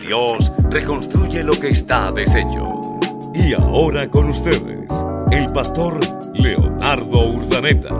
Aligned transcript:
Dios 0.00 0.50
reconstruye 0.70 1.44
lo 1.44 1.52
que 1.52 1.70
está 1.70 2.10
deshecho. 2.10 2.98
Y 3.34 3.52
ahora 3.52 4.08
con 4.08 4.30
ustedes, 4.30 4.88
el 5.30 5.46
pastor 5.52 6.00
Leonardo 6.34 7.28
Urdaneta. 7.28 7.90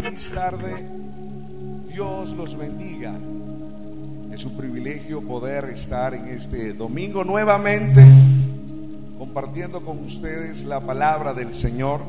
Feliz 0.00 0.30
tarde. 0.32 0.88
Dios 1.92 2.32
los 2.32 2.58
bendiga. 2.58 3.14
Es 4.32 4.44
un 4.44 4.56
privilegio 4.56 5.20
poder 5.22 5.66
estar 5.66 6.14
en 6.14 6.28
este 6.28 6.72
domingo 6.72 7.24
nuevamente 7.24 8.04
compartiendo 9.18 9.80
con 9.82 9.98
ustedes 10.04 10.64
la 10.64 10.80
palabra 10.80 11.34
del 11.34 11.52
Señor. 11.52 12.00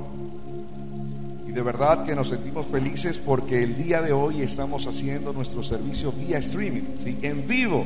Y 1.47 1.51
de 1.51 1.61
verdad 1.61 2.05
que 2.05 2.15
nos 2.15 2.29
sentimos 2.29 2.67
felices 2.67 3.17
porque 3.17 3.63
el 3.63 3.75
día 3.77 4.01
de 4.01 4.11
hoy 4.11 4.41
estamos 4.41 4.85
haciendo 4.85 5.33
nuestro 5.33 5.63
servicio 5.63 6.11
vía 6.11 6.37
streaming, 6.37 6.83
¿sí? 6.97 7.17
en 7.21 7.47
vivo. 7.47 7.85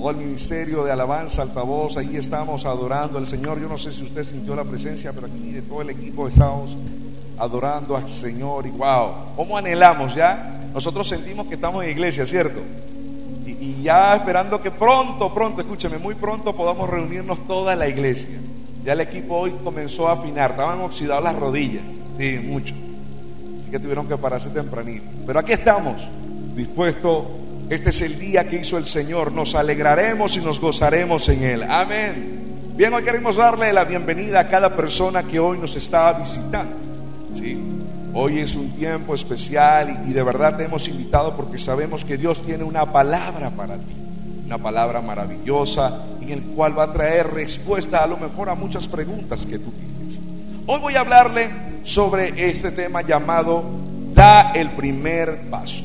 Todo 0.00 0.12
el 0.12 0.16
ministerio 0.16 0.82
de 0.82 0.92
alabanza, 0.92 1.42
altavoz, 1.42 1.98
ahí 1.98 2.16
estamos 2.16 2.64
adorando 2.64 3.18
al 3.18 3.26
Señor. 3.26 3.60
Yo 3.60 3.68
no 3.68 3.76
sé 3.76 3.92
si 3.92 4.02
usted 4.02 4.24
sintió 4.24 4.56
la 4.56 4.64
presencia, 4.64 5.12
pero 5.12 5.26
aquí 5.26 5.52
de 5.52 5.60
todo 5.60 5.82
el 5.82 5.90
equipo 5.90 6.26
estamos 6.26 6.74
adorando 7.36 7.94
al 7.98 8.10
Señor. 8.10 8.66
Y 8.66 8.70
wow, 8.70 9.34
¿cómo 9.36 9.58
anhelamos 9.58 10.14
ya? 10.14 10.70
Nosotros 10.72 11.06
sentimos 11.06 11.48
que 11.48 11.56
estamos 11.56 11.84
en 11.84 11.90
iglesia, 11.90 12.24
¿cierto? 12.24 12.60
Y, 13.44 13.82
ya 13.82 14.14
esperando 14.14 14.62
que 14.62 14.70
pronto, 14.70 15.34
pronto, 15.34 15.60
escúcheme, 15.60 15.98
muy 15.98 16.14
pronto 16.14 16.56
podamos 16.56 16.88
reunirnos 16.88 17.46
toda 17.46 17.76
la 17.76 17.86
iglesia. 17.86 18.38
Ya 18.82 18.94
el 18.94 19.00
equipo 19.00 19.36
hoy 19.36 19.50
comenzó 19.62 20.08
a 20.08 20.12
afinar, 20.12 20.52
estaban 20.52 20.80
oxidadas 20.80 21.22
las 21.22 21.36
rodillas. 21.36 21.82
Sí, 22.16 22.40
mucho. 22.42 22.74
Así 23.60 23.70
que 23.70 23.78
tuvieron 23.78 24.08
que 24.08 24.16
pararse 24.16 24.48
tempranito. 24.48 25.04
Pero 25.26 25.38
aquí 25.38 25.52
estamos, 25.52 25.96
dispuestos. 26.56 27.39
Este 27.70 27.90
es 27.90 28.02
el 28.02 28.18
día 28.18 28.48
que 28.48 28.56
hizo 28.56 28.78
el 28.78 28.86
Señor. 28.86 29.30
Nos 29.30 29.54
alegraremos 29.54 30.36
y 30.36 30.40
nos 30.40 30.60
gozaremos 30.60 31.28
en 31.28 31.44
Él. 31.44 31.62
Amén. 31.62 32.72
Bien, 32.74 32.92
hoy 32.92 33.04
queremos 33.04 33.36
darle 33.36 33.72
la 33.72 33.84
bienvenida 33.84 34.40
a 34.40 34.48
cada 34.48 34.74
persona 34.74 35.22
que 35.22 35.38
hoy 35.38 35.56
nos 35.56 35.76
está 35.76 36.12
visitando. 36.14 36.74
¿sí? 37.38 37.60
Hoy 38.12 38.40
es 38.40 38.56
un 38.56 38.72
tiempo 38.72 39.14
especial 39.14 40.04
y, 40.08 40.12
de 40.12 40.22
verdad 40.24 40.56
te 40.56 40.64
hemos 40.64 40.88
invitado 40.88 41.36
porque 41.36 41.58
sabemos 41.58 42.04
que 42.04 42.18
Dios 42.18 42.42
tiene 42.42 42.64
una 42.64 42.92
palabra 42.92 43.50
para 43.50 43.76
ti. 43.76 43.94
Una 44.46 44.58
palabra 44.58 45.00
maravillosa 45.00 46.06
en 46.20 46.30
el 46.30 46.42
cual 46.42 46.76
va 46.76 46.84
a 46.84 46.92
traer 46.92 47.28
respuesta 47.28 48.02
a 48.02 48.08
lo 48.08 48.16
mejor 48.16 48.48
a 48.48 48.56
muchas 48.56 48.88
preguntas 48.88 49.46
que 49.46 49.60
tú 49.60 49.70
tienes. 49.70 50.18
Hoy 50.66 50.80
voy 50.80 50.96
a 50.96 51.00
hablarle 51.00 51.50
sobre 51.84 52.50
este 52.50 52.72
tema 52.72 53.02
llamado 53.02 53.62
Da 54.12 54.50
el 54.56 54.70
primer 54.70 55.42
paso. 55.48 55.84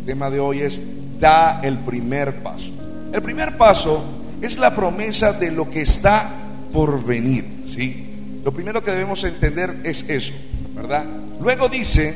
El 0.00 0.04
tema 0.04 0.28
de 0.28 0.38
hoy 0.38 0.60
es 0.60 0.82
Da 1.24 1.60
el 1.62 1.78
primer 1.78 2.42
paso. 2.42 2.70
El 3.10 3.22
primer 3.22 3.56
paso 3.56 4.04
es 4.42 4.58
la 4.58 4.74
promesa 4.74 5.32
de 5.32 5.50
lo 5.50 5.70
que 5.70 5.80
está 5.80 6.28
por 6.70 7.02
venir, 7.02 7.64
¿sí? 7.66 8.42
Lo 8.44 8.52
primero 8.52 8.84
que 8.84 8.90
debemos 8.90 9.24
entender 9.24 9.74
es 9.84 10.06
eso, 10.10 10.34
¿verdad? 10.74 11.02
Luego 11.40 11.70
dice, 11.70 12.14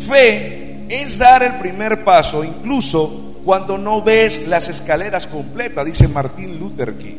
fe 0.00 0.86
es 0.88 1.18
dar 1.18 1.44
el 1.44 1.60
primer 1.60 2.02
paso 2.02 2.42
incluso 2.42 3.36
cuando 3.44 3.78
no 3.78 4.02
ves 4.02 4.48
las 4.48 4.68
escaleras 4.68 5.28
completas, 5.28 5.86
dice 5.86 6.08
Martín 6.08 6.58
Luther 6.58 6.94
King. 6.94 7.18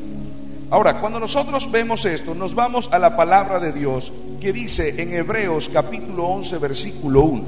Ahora, 0.71 0.99
cuando 0.99 1.21
nosotros 1.21 1.71
vemos 1.71 2.03
esto, 2.03 2.35
nos 2.35 2.53
vamos 2.53 2.89
a 2.91 2.99
la 2.99 3.15
palabra 3.15 3.61
de 3.61 3.71
Dios 3.71 4.11
que 4.41 4.51
dice 4.51 5.01
en 5.01 5.13
Hebreos 5.13 5.69
capítulo 5.71 6.25
11 6.25 6.57
versículo 6.57 7.21
1, 7.21 7.43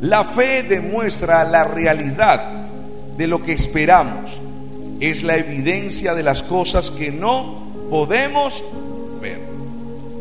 la 0.00 0.24
fe 0.24 0.62
demuestra 0.62 1.44
la 1.44 1.64
realidad 1.64 2.69
de 3.20 3.26
lo 3.26 3.42
que 3.42 3.52
esperamos, 3.52 4.40
es 4.98 5.22
la 5.24 5.36
evidencia 5.36 6.14
de 6.14 6.22
las 6.22 6.42
cosas 6.42 6.90
que 6.90 7.12
no 7.12 7.66
podemos 7.90 8.64
ver. 9.20 9.38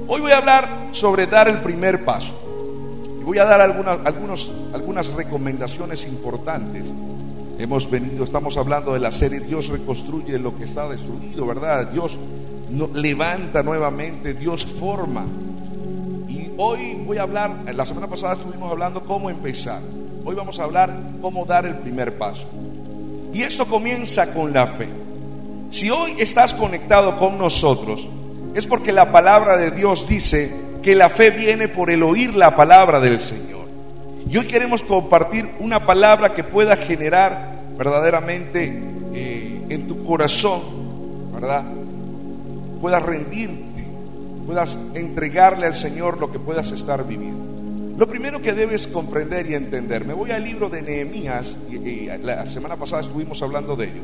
Hoy 0.06 0.20
voy 0.20 0.34
a 0.34 0.40
hablar 0.40 0.90
sobre 0.92 1.26
dar 1.26 1.48
el 1.48 1.62
primer 1.62 2.04
paso. 2.04 2.38
Voy 3.24 3.38
a 3.38 3.46
dar 3.46 3.62
algunas, 3.62 4.00
algunos, 4.04 4.52
algunas 4.74 5.14
recomendaciones 5.14 6.06
importantes. 6.08 6.92
Hemos 7.58 7.90
venido, 7.90 8.26
estamos 8.26 8.58
hablando 8.58 8.94
de 8.94 9.00
la 9.00 9.14
serie 9.14 9.40
Dios 9.40 9.70
reconstruye 9.70 10.38
lo 10.38 10.58
que 10.58 10.66
está 10.66 10.90
destruido, 10.90 11.48
¿verdad? 11.48 11.88
Dios 11.94 12.20
levanta 12.96 13.64
nuevamente, 13.64 14.34
Dios 14.34 14.66
forma. 14.66 15.26
Y 16.28 16.52
hoy 16.58 17.02
voy 17.06 17.18
a 17.18 17.22
hablar, 17.22 17.64
la 17.74 17.86
semana 17.86 18.08
pasada 18.08 18.34
estuvimos 18.34 18.70
hablando 18.70 19.06
cómo 19.06 19.30
empezar. 19.30 19.80
Hoy 20.26 20.36
vamos 20.36 20.60
a 20.60 20.66
hablar 20.66 21.00
cómo 21.22 21.46
dar 21.46 21.66
el 21.66 21.78
primer 21.78 22.18
paso. 22.18 22.46
Y 23.34 23.44
esto 23.44 23.66
comienza 23.66 24.34
con 24.34 24.54
la 24.54 24.68
fe. 24.68 24.90
Si 25.72 25.90
hoy 25.90 26.16
estás 26.18 26.54
conectado 26.54 27.18
con 27.20 27.38
nosotros, 27.38 28.08
es 28.56 28.66
porque 28.66 28.92
la 28.92 29.12
palabra 29.12 29.58
de 29.58 29.72
Dios 29.72 30.08
dice 30.08 30.52
que 30.82 30.96
la 30.96 31.10
fe 31.10 31.30
viene 31.30 31.68
por 31.68 31.92
el 31.92 32.02
oír 32.04 32.36
la 32.36 32.56
palabra 32.56 33.00
del 33.00 33.20
Señor. 33.20 33.68
Y 34.28 34.38
hoy 34.38 34.46
queremos 34.46 34.84
compartir 34.84 35.50
una 35.60 35.86
palabra 35.86 36.34
que 36.34 36.44
pueda 36.44 36.76
generar 36.76 37.60
verdaderamente 37.78 38.84
eh, 39.14 39.62
en 39.70 39.88
tu 39.88 40.06
corazón, 40.06 40.62
¿verdad? 41.34 41.64
Puedas 42.82 43.04
rendirte, 43.04 43.86
puedas 44.46 44.78
entregarle 44.94 45.68
al 45.68 45.76
Señor 45.76 46.20
lo 46.20 46.32
que 46.32 46.40
puedas 46.40 46.72
estar 46.72 47.06
viviendo. 47.08 47.49
Lo 48.00 48.08
primero 48.08 48.42
que 48.42 48.54
debes 48.54 48.88
comprender 48.88 49.50
y 49.50 49.56
entender, 49.56 50.06
me 50.06 50.14
voy 50.14 50.32
al 50.32 50.42
libro 50.42 50.70
de 50.70 50.82
Nehemías, 50.82 51.58
y, 51.70 51.76
y 51.76 52.10
la 52.24 52.46
semana 52.46 52.78
pasada 52.78 53.02
estuvimos 53.02 53.42
hablando 53.42 53.76
de 53.76 53.88
ello. 53.88 54.02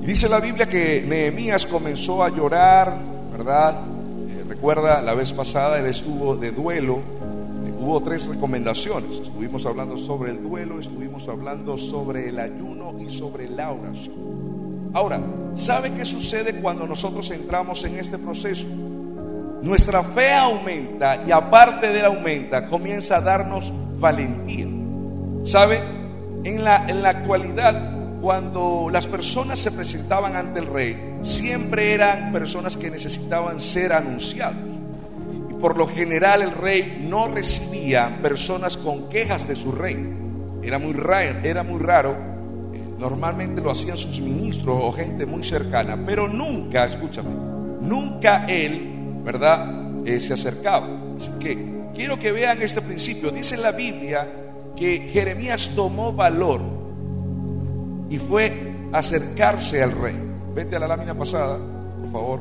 Dice 0.00 0.28
la 0.28 0.40
Biblia 0.40 0.66
que 0.66 1.00
Nehemías 1.00 1.64
comenzó 1.64 2.24
a 2.24 2.28
llorar, 2.28 2.92
¿verdad? 3.30 3.82
Eh, 4.28 4.44
recuerda, 4.48 5.00
la 5.00 5.14
vez 5.14 5.32
pasada 5.32 5.78
él 5.78 5.86
estuvo 5.86 6.34
de 6.34 6.50
duelo, 6.50 6.98
hubo 7.78 8.02
tres 8.02 8.26
recomendaciones. 8.26 9.16
Estuvimos 9.16 9.64
hablando 9.64 9.96
sobre 9.96 10.32
el 10.32 10.42
duelo, 10.42 10.80
estuvimos 10.80 11.28
hablando 11.28 11.78
sobre 11.78 12.30
el 12.30 12.40
ayuno 12.40 12.96
y 12.98 13.16
sobre 13.16 13.48
la 13.48 13.70
oración. 13.70 14.90
Ahora, 14.92 15.20
¿sabe 15.54 15.92
qué 15.92 16.04
sucede 16.04 16.60
cuando 16.60 16.84
nosotros 16.84 17.30
entramos 17.30 17.84
en 17.84 17.94
este 17.94 18.18
proceso? 18.18 18.66
Nuestra 19.62 20.02
fe 20.02 20.32
aumenta 20.32 21.22
y 21.26 21.32
aparte 21.32 21.92
de 21.92 22.04
aumenta, 22.04 22.68
comienza 22.68 23.16
a 23.16 23.20
darnos 23.20 23.72
valentía. 23.98 24.66
¿Sabe? 25.44 25.80
En 26.44 26.62
la, 26.62 26.86
en 26.88 27.02
la 27.02 27.10
actualidad, 27.10 28.20
cuando 28.20 28.88
las 28.90 29.06
personas 29.06 29.58
se 29.58 29.72
presentaban 29.72 30.36
ante 30.36 30.60
el 30.60 30.66
rey, 30.66 31.18
siempre 31.22 31.94
eran 31.94 32.32
personas 32.32 32.76
que 32.76 32.90
necesitaban 32.90 33.60
ser 33.60 33.92
anunciados 33.92 34.76
por 35.60 35.78
lo 35.78 35.88
general 35.88 36.42
el 36.42 36.52
rey 36.52 37.04
no 37.08 37.28
recibía 37.28 38.18
personas 38.22 38.76
con 38.76 39.08
quejas 39.08 39.48
de 39.48 39.56
su 39.56 39.72
rey. 39.72 39.96
Era 40.62 40.78
muy 40.78 40.92
raro, 40.92 41.40
era 41.42 41.62
muy 41.62 41.80
raro. 41.80 42.16
Normalmente 42.98 43.60
lo 43.60 43.70
hacían 43.70 43.96
sus 43.96 44.20
ministros 44.20 44.78
o 44.80 44.92
gente 44.92 45.26
muy 45.26 45.42
cercana, 45.44 45.98
pero 46.04 46.28
nunca, 46.28 46.84
escúchame, 46.84 47.30
nunca 47.80 48.46
él, 48.46 48.95
¿verdad? 49.26 50.06
Eh, 50.06 50.20
se 50.20 50.34
acercaba. 50.34 50.88
Así 51.18 51.32
que 51.40 51.58
quiero 51.96 52.16
que 52.18 52.30
vean 52.30 52.62
este 52.62 52.80
principio. 52.80 53.32
Dice 53.32 53.56
la 53.56 53.72
Biblia 53.72 54.28
que 54.76 55.08
Jeremías 55.12 55.72
tomó 55.74 56.12
valor 56.12 56.60
y 58.08 58.18
fue 58.18 58.72
acercarse 58.92 59.82
al 59.82 59.92
rey. 60.00 60.14
Vete 60.54 60.76
a 60.76 60.78
la 60.78 60.86
lámina 60.86 61.12
pasada, 61.12 61.58
por 62.00 62.12
favor. 62.12 62.40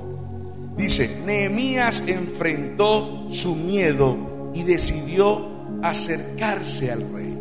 Dice, 0.77 1.23
Nehemías 1.25 2.03
enfrentó 2.05 3.31
su 3.31 3.55
miedo 3.55 4.51
y 4.53 4.61
decidió 4.61 5.47
acercarse 5.81 6.91
al 6.91 7.01
rey. 7.11 7.35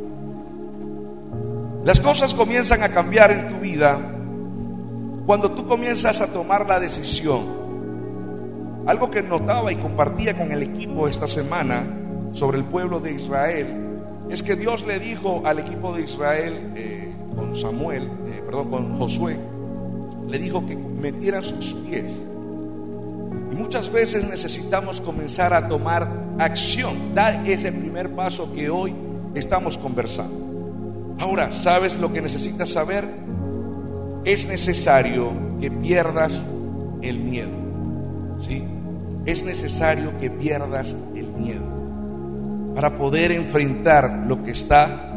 Las 1.85 2.01
cosas 2.01 2.33
comienzan 2.33 2.83
a 2.83 2.89
cambiar 2.89 3.31
en 3.31 3.49
tu 3.49 3.61
vida 3.61 3.99
cuando 5.27 5.51
tú 5.51 5.67
comienzas 5.67 6.23
a 6.23 6.33
tomar 6.33 6.67
la 6.67 6.81
decisión. 6.81 7.64
Algo 8.87 9.11
que 9.11 9.23
notaba 9.23 9.73
y 9.73 9.77
compartía 9.77 10.37
con 10.37 10.53
el 10.53 10.63
equipo 10.63 11.09
esta 11.09 11.27
semana 11.27 11.85
sobre 12.35 12.59
el 12.59 12.65
pueblo 12.65 13.01
de 13.01 13.13
Israel 13.13 13.67
es 14.29 14.43
que 14.43 14.57
Dios 14.57 14.87
le 14.87 14.99
dijo 14.99 15.43
al 15.47 15.59
equipo 15.59 15.95
de 15.95 16.03
Israel 16.03 16.73
eh, 16.77 17.13
con 17.35 17.57
Samuel, 17.57 18.11
eh, 18.27 18.43
perdón, 18.45 18.71
con 18.71 18.99
Josué, 18.99 19.39
le 20.29 20.39
dijo 20.39 20.67
que 20.67 20.77
metieran 20.77 21.43
sus 21.43 21.75
pies 21.75 22.21
y 23.53 23.55
muchas 23.55 23.91
veces 23.91 24.29
necesitamos 24.29 25.01
comenzar 25.01 25.55
a 25.55 25.67
tomar 25.69 26.09
acción, 26.39 27.15
dar 27.15 27.49
ese 27.49 27.73
primer 27.73 28.11
paso 28.11 28.53
que 28.53 28.69
hoy 28.69 28.95
estamos 29.35 29.79
conversando. 29.79 31.17
Ahora, 31.21 31.53
¿sabes 31.53 31.99
lo 31.99 32.13
que 32.13 32.21
necesitas 32.21 32.71
saber? 32.71 33.09
Es 34.25 34.47
necesario 34.47 35.33
que 35.61 35.71
pierdas 35.71 36.45
el 37.01 37.19
miedo. 37.19 37.51
¿Sí? 38.41 38.65
Es 39.27 39.45
necesario 39.45 40.19
que 40.19 40.31
pierdas 40.31 40.95
el 41.15 41.29
miedo 41.29 41.75
para 42.75 42.99
poder 42.99 43.33
enfrentar 43.33 44.25
lo 44.27 44.43
que 44.45 44.51
está 44.51 45.11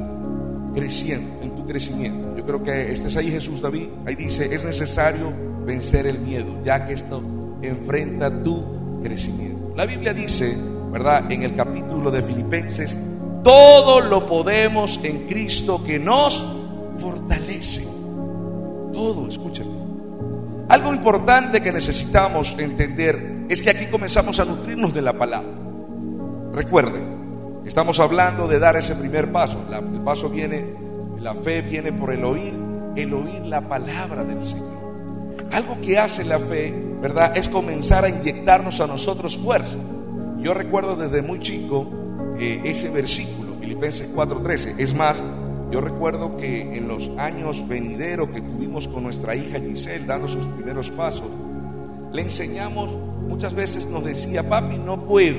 creciendo, 0.74 1.42
en 1.42 1.56
tu 1.56 1.65
crecimiento. 1.65 2.33
Yo 2.33 2.38
espero 2.38 2.63
que 2.63 2.94
estés 2.94 3.18
ahí 3.18 3.31
Jesús 3.31 3.62
David. 3.62 3.88
Ahí 4.06 4.15
dice, 4.15 4.54
es 4.54 4.63
necesario 4.63 5.33
vencer 5.65 6.06
el 6.06 6.19
miedo, 6.19 6.62
ya 6.63 6.86
que 6.86 6.94
esto 6.94 7.21
enfrenta 7.62 8.31
tu 8.44 9.01
crecimiento. 9.01 9.74
La 9.75 9.86
Biblia 9.86 10.13
dice, 10.13 10.56
¿verdad? 10.92 11.30
En 11.31 11.44
el 11.44 11.56
capítulo 11.56 12.12
de 12.12 12.21
Filipenses, 12.21 12.98
todo 13.44 14.01
lo 14.01 14.27
podemos 14.27 15.00
en 15.04 15.27
Cristo 15.27 15.83
que 15.83 16.00
nos 16.00 16.45
fortalece. 17.00 17.88
Todo, 18.94 19.27
escúchame. 19.27 19.71
Algo 20.69 20.94
importante 20.94 21.62
que 21.62 21.71
necesitamos 21.71 22.56
entender 22.59 23.37
es 23.50 23.62
que 23.62 23.70
aquí 23.70 23.86
comenzamos 23.88 24.40
a 24.40 24.46
nutrirnos 24.46 24.94
de 24.94 25.02
la 25.02 25.14
palabra. 25.14 25.50
Recuerde, 26.54 27.00
estamos 27.66 28.00
hablando 28.00 28.48
de 28.48 28.60
dar 28.60 28.76
ese 28.78 28.96
primer 28.96 29.32
paso. 29.32 29.66
el 29.72 30.02
paso 30.02 30.30
viene, 30.30 30.66
la 31.20 31.36
fe 31.36 31.62
viene 31.62 31.94
por 31.94 32.12
el 32.12 32.24
oír, 32.24 32.54
el 32.96 33.14
oír 33.14 33.42
la 33.46 33.62
palabra 33.62 34.24
del 34.24 34.44
Señor. 34.44 34.78
Algo 35.52 35.80
que 35.82 35.98
hace 35.98 36.26
la 36.26 36.40
fe, 36.40 36.74
¿verdad? 37.02 37.38
Es 37.38 37.48
comenzar 37.48 38.04
a 38.04 38.10
inyectarnos 38.10 38.82
a 38.82 38.88
nosotros 38.88 39.38
fuerza. 39.38 39.80
Yo 40.40 40.54
recuerdo 40.54 40.96
desde 40.96 41.22
muy 41.22 41.40
chico 41.40 41.88
eh, 42.40 42.62
ese 42.66 42.90
versículo, 42.90 43.54
Filipenses 43.60 44.10
4:13. 44.14 44.76
Es 44.78 44.94
más, 44.94 45.24
yo 45.72 45.82
recuerdo 45.82 46.38
que 46.38 46.78
en 46.78 46.88
los 46.88 47.10
años 47.18 47.68
venideros 47.68 48.30
que 48.30 48.42
tuvimos 48.42 48.88
con 48.88 49.04
nuestra 49.04 49.36
hija 49.36 49.60
Giselle 49.60 50.06
dando 50.06 50.28
sus 50.28 50.46
primeros 50.46 50.92
pasos, 50.92 51.28
le 52.14 52.22
enseñamos, 52.22 52.96
muchas 53.28 53.54
veces 53.54 53.88
nos 53.88 54.04
decía, 54.04 54.48
papi, 54.48 54.78
no 54.78 55.06
puedo. 55.06 55.38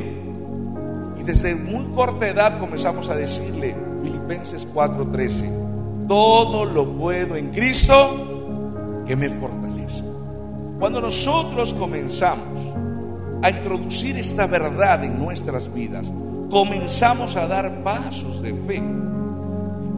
Y 1.18 1.22
desde 1.22 1.54
muy 1.54 1.84
corta 1.94 2.28
edad 2.28 2.58
comenzamos 2.58 3.08
a 3.08 3.16
decirle, 3.16 3.74
Filipenses 4.02 4.66
4:13, 4.72 6.06
todo 6.06 6.64
lo 6.64 6.86
puedo 6.96 7.36
en 7.36 7.50
Cristo 7.50 9.04
que 9.06 9.16
me 9.16 9.28
fortalece. 9.30 10.04
Cuando 10.78 11.00
nosotros 11.00 11.74
comenzamos 11.74 12.74
a 13.42 13.50
introducir 13.50 14.16
esta 14.16 14.46
verdad 14.46 15.04
en 15.04 15.18
nuestras 15.18 15.72
vidas, 15.72 16.12
comenzamos 16.50 17.36
a 17.36 17.46
dar 17.46 17.82
pasos 17.82 18.42
de 18.42 18.54
fe. 18.54 18.82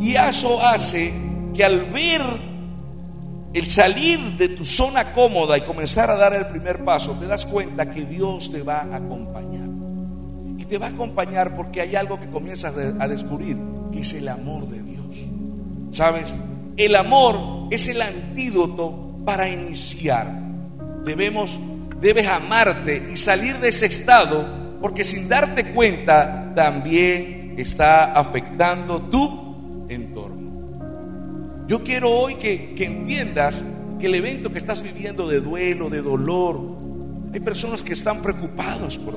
Y 0.01 0.17
eso 0.17 0.63
hace 0.63 1.13
que 1.55 1.65
al 1.65 1.91
ver 1.91 2.50
el 3.53 3.69
salir 3.69 4.37
de 4.37 4.49
tu 4.49 4.65
zona 4.65 5.13
cómoda 5.13 5.59
y 5.59 5.63
comenzar 5.63 6.11
a 6.11 6.17
dar 6.17 6.35
el 6.35 6.47
primer 6.47 6.85
paso, 6.85 7.17
te 7.19 7.27
das 7.27 7.47
cuenta 7.47 7.91
que 7.91 8.05
Dios 8.05 8.51
te 8.53 8.63
va 8.63 8.81
a 8.81 8.97
acompañar. 8.97 9.69
Y 10.59 10.65
te 10.65 10.79
va 10.79 10.87
a 10.87 10.91
acompañar 10.91 11.57
porque 11.57 11.81
hay 11.81 11.97
algo 11.97 12.21
que 12.21 12.29
comienzas 12.31 12.75
a 12.77 13.09
descubrir, 13.09 13.57
que 13.93 14.01
es 14.01 14.15
el 14.15 14.29
amor 14.29 14.69
de 14.69 14.83
Dios. 14.83 15.17
¿Sabes? 15.91 16.33
El 16.77 16.95
amor 16.95 17.69
es 17.71 17.89
el 17.89 18.03
antídoto 18.03 19.17
para 19.25 19.49
iniciar. 19.49 20.31
Debemos 21.05 21.59
debes 22.01 22.27
amarte 22.27 23.11
y 23.13 23.17
salir 23.17 23.59
de 23.59 23.69
ese 23.69 23.87
estado, 23.87 24.79
porque 24.81 25.05
sin 25.05 25.29
darte 25.29 25.73
cuenta 25.73 26.53
también 26.55 27.55
está 27.59 28.13
afectando 28.13 29.01
tu 29.03 29.87
entorno. 29.89 30.40
Yo 31.71 31.85
quiero 31.85 32.11
hoy 32.11 32.35
que, 32.35 32.75
entiendas 32.85 33.63
que 34.01 34.07
el 34.09 34.17
evento 34.17 34.53
que 34.53 34.59
estás 34.59 34.83
viviendo 34.83 35.29
de 35.29 35.41
duelo, 35.41 35.89
de 35.89 36.03
dolor, 36.03 36.61
hay 37.33 37.39
personas 37.39 37.85
que 37.85 37.93
están 37.93 38.23
preocupadas 38.23 38.99
por 38.99 39.15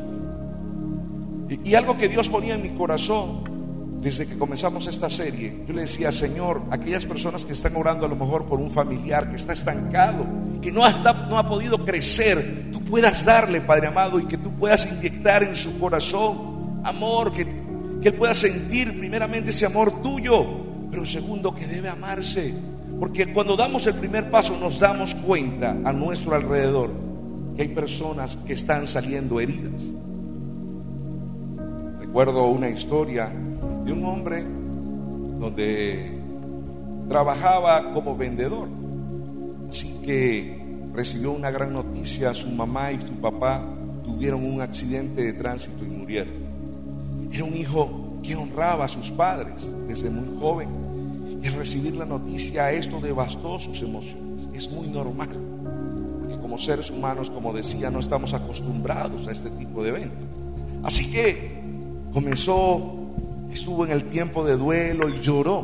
ti. 1.47 1.59
y 1.63 1.73
algo 1.73 1.97
que 1.97 2.07
Dios 2.07 2.29
ponía 2.29 2.53
en 2.53 2.61
mi 2.61 2.69
corazón 2.69 3.99
desde 4.03 4.27
que 4.27 4.37
comenzamos 4.37 4.85
esta 4.85 5.09
serie, 5.09 5.63
yo 5.67 5.73
le 5.73 5.81
decía, 5.81 6.11
Señor, 6.11 6.61
aquellas 6.69 7.07
personas 7.07 7.43
que 7.43 7.53
están 7.53 7.75
orando 7.75 8.05
a 8.05 8.09
lo 8.09 8.15
mejor 8.15 8.45
por 8.45 8.59
un 8.59 8.69
familiar 8.69 9.31
que 9.31 9.37
está 9.37 9.53
estancado, 9.53 10.23
que 10.61 10.71
no 10.71 10.85
ha, 10.85 10.91
no 11.27 11.39
ha 11.39 11.49
podido 11.49 11.83
crecer, 11.83 12.69
tú 12.71 12.83
puedas 12.83 13.25
darle, 13.25 13.61
Padre 13.61 13.87
amado, 13.87 14.19
y 14.19 14.25
que 14.25 14.37
tú 14.37 14.51
puedas 14.51 14.87
inyectar 14.91 15.41
en 15.41 15.55
su 15.55 15.79
corazón 15.79 16.81
amor, 16.83 17.33
que, 17.33 17.47
que 17.99 18.09
él 18.09 18.13
pueda 18.13 18.35
sentir 18.35 18.95
primeramente 18.99 19.49
ese 19.49 19.65
amor 19.65 20.03
tuyo, 20.03 20.72
pero 20.93 21.07
segundo, 21.07 21.55
que 21.55 21.65
debe 21.65 21.89
amarse. 21.89 22.53
Porque 22.99 23.33
cuando 23.33 23.57
damos 23.57 23.87
el 23.87 23.95
primer 23.95 24.29
paso 24.29 24.55
nos 24.59 24.79
damos 24.79 25.15
cuenta 25.15 25.71
a 25.71 25.91
nuestro 25.91 26.35
alrededor 26.35 26.91
que 27.55 27.63
hay 27.63 27.69
personas 27.69 28.37
que 28.45 28.53
están 28.53 28.85
saliendo 28.85 29.39
heridas. 29.39 29.81
Recuerdo 31.99 32.45
una 32.45 32.69
historia 32.69 33.27
de 33.83 33.91
un 33.91 34.05
hombre 34.05 34.43
donde 35.39 36.11
trabajaba 37.09 37.91
como 37.91 38.15
vendedor. 38.15 38.67
Así 39.71 39.99
que 40.05 40.61
recibió 40.93 41.31
una 41.31 41.49
gran 41.49 41.73
noticia, 41.73 42.35
su 42.35 42.49
mamá 42.49 42.91
y 42.91 43.01
su 43.01 43.15
papá 43.15 43.65
tuvieron 44.05 44.45
un 44.45 44.61
accidente 44.61 45.23
de 45.23 45.33
tránsito 45.33 45.83
y 45.83 45.87
murieron. 45.87 46.35
Era 47.31 47.43
un 47.45 47.57
hijo 47.57 48.19
que 48.21 48.35
honraba 48.35 48.85
a 48.85 48.87
sus 48.87 49.09
padres 49.09 49.67
desde 49.87 50.11
muy 50.11 50.39
joven 50.39 50.82
al 51.47 51.53
recibir 51.55 51.95
la 51.95 52.05
noticia 52.05 52.71
esto 52.71 52.99
devastó 53.01 53.59
sus 53.59 53.81
emociones. 53.81 54.47
Es 54.53 54.71
muy 54.71 54.87
normal, 54.87 55.29
porque 56.19 56.37
como 56.41 56.57
seres 56.57 56.89
humanos, 56.89 57.29
como 57.29 57.53
decía, 57.53 57.89
no 57.89 57.99
estamos 57.99 58.33
acostumbrados 58.33 59.27
a 59.27 59.31
este 59.31 59.49
tipo 59.49 59.83
de 59.83 59.89
eventos. 59.89 60.27
Así 60.83 61.11
que 61.11 61.61
comenzó 62.13 62.99
estuvo 63.53 63.85
en 63.85 63.91
el 63.91 64.05
tiempo 64.05 64.43
de 64.43 64.57
duelo 64.57 65.09
y 65.09 65.21
lloró, 65.21 65.63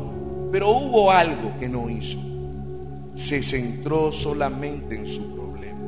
pero 0.52 0.70
hubo 0.70 1.10
algo 1.10 1.52
que 1.58 1.68
no 1.68 1.90
hizo. 1.90 2.18
Se 3.14 3.42
centró 3.42 4.12
solamente 4.12 4.96
en 4.96 5.06
su 5.06 5.34
problema. 5.34 5.78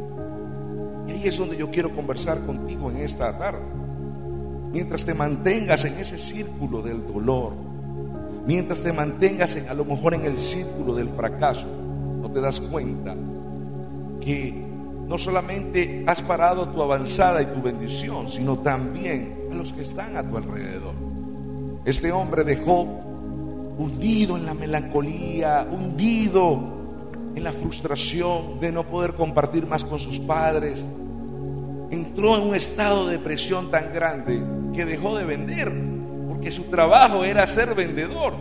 Y 1.08 1.12
ahí 1.12 1.28
es 1.28 1.38
donde 1.38 1.56
yo 1.56 1.70
quiero 1.70 1.94
conversar 1.94 2.44
contigo 2.44 2.90
en 2.90 2.98
esta 2.98 3.36
tarde. 3.38 3.62
Mientras 4.72 5.04
te 5.04 5.14
mantengas 5.14 5.84
en 5.84 5.94
ese 5.94 6.18
círculo 6.18 6.82
del 6.82 7.06
dolor, 7.06 7.52
mientras 8.46 8.82
te 8.82 8.92
mantengas 8.92 9.56
a 9.68 9.74
lo 9.74 9.84
mejor 9.84 10.14
en 10.14 10.24
el 10.24 10.38
círculo 10.38 10.94
del 10.94 11.08
fracaso, 11.08 11.66
no 12.20 12.30
te 12.30 12.40
das 12.40 12.60
cuenta 12.60 13.14
que 14.20 14.54
no 15.08 15.18
solamente 15.18 16.04
has 16.06 16.22
parado 16.22 16.68
tu 16.68 16.82
avanzada 16.82 17.42
y 17.42 17.46
tu 17.46 17.60
bendición, 17.60 18.28
sino 18.28 18.58
también 18.58 19.48
a 19.50 19.54
los 19.54 19.72
que 19.72 19.82
están 19.82 20.16
a 20.16 20.22
tu 20.22 20.36
alrededor. 20.36 20.94
Este 21.84 22.12
hombre 22.12 22.44
dejó 22.44 22.82
hundido 23.76 24.36
en 24.36 24.46
la 24.46 24.54
melancolía, 24.54 25.66
hundido 25.70 26.60
en 27.34 27.44
la 27.44 27.52
frustración 27.52 28.60
de 28.60 28.72
no 28.72 28.84
poder 28.84 29.14
compartir 29.14 29.66
más 29.66 29.84
con 29.84 29.98
sus 29.98 30.20
padres. 30.20 30.84
Entró 31.90 32.36
en 32.36 32.48
un 32.48 32.54
estado 32.54 33.06
de 33.06 33.18
depresión 33.18 33.70
tan 33.70 33.92
grande 33.92 34.40
que 34.74 34.84
dejó 34.84 35.16
de 35.16 35.24
vender, 35.24 35.72
porque 36.42 36.56
su 36.56 36.64
trabajo 36.64 37.24
era 37.24 37.46
ser 37.46 37.72
vendedor. 37.72 38.34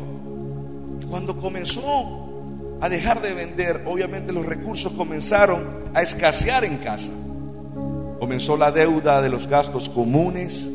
Cuando 1.08 1.40
comenzó 1.40 2.80
a 2.82 2.90
dejar 2.90 3.22
de 3.22 3.36
vender, 3.36 3.84
obviamente 3.86 4.34
los 4.34 4.44
recursos 4.44 4.92
comenzaron 4.94 5.92
a 5.94 6.02
escasear 6.02 6.64
en 6.64 6.78
casa. 6.78 7.12
Comenzó 8.20 8.58
la 8.58 8.72
deuda 8.72 9.22
de 9.22 9.30
los 9.30 9.46
gastos 9.48 9.88
comunes, 9.88 10.68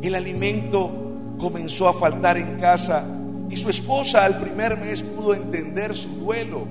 el 0.00 0.14
alimento 0.14 0.90
comenzó 1.38 1.88
a 1.88 1.92
faltar 1.92 2.38
en 2.38 2.58
casa 2.58 3.04
y 3.50 3.56
su 3.58 3.68
esposa 3.68 4.24
al 4.24 4.40
primer 4.40 4.78
mes 4.78 5.02
pudo 5.02 5.34
entender 5.34 5.94
su 5.94 6.08
duelo, 6.20 6.66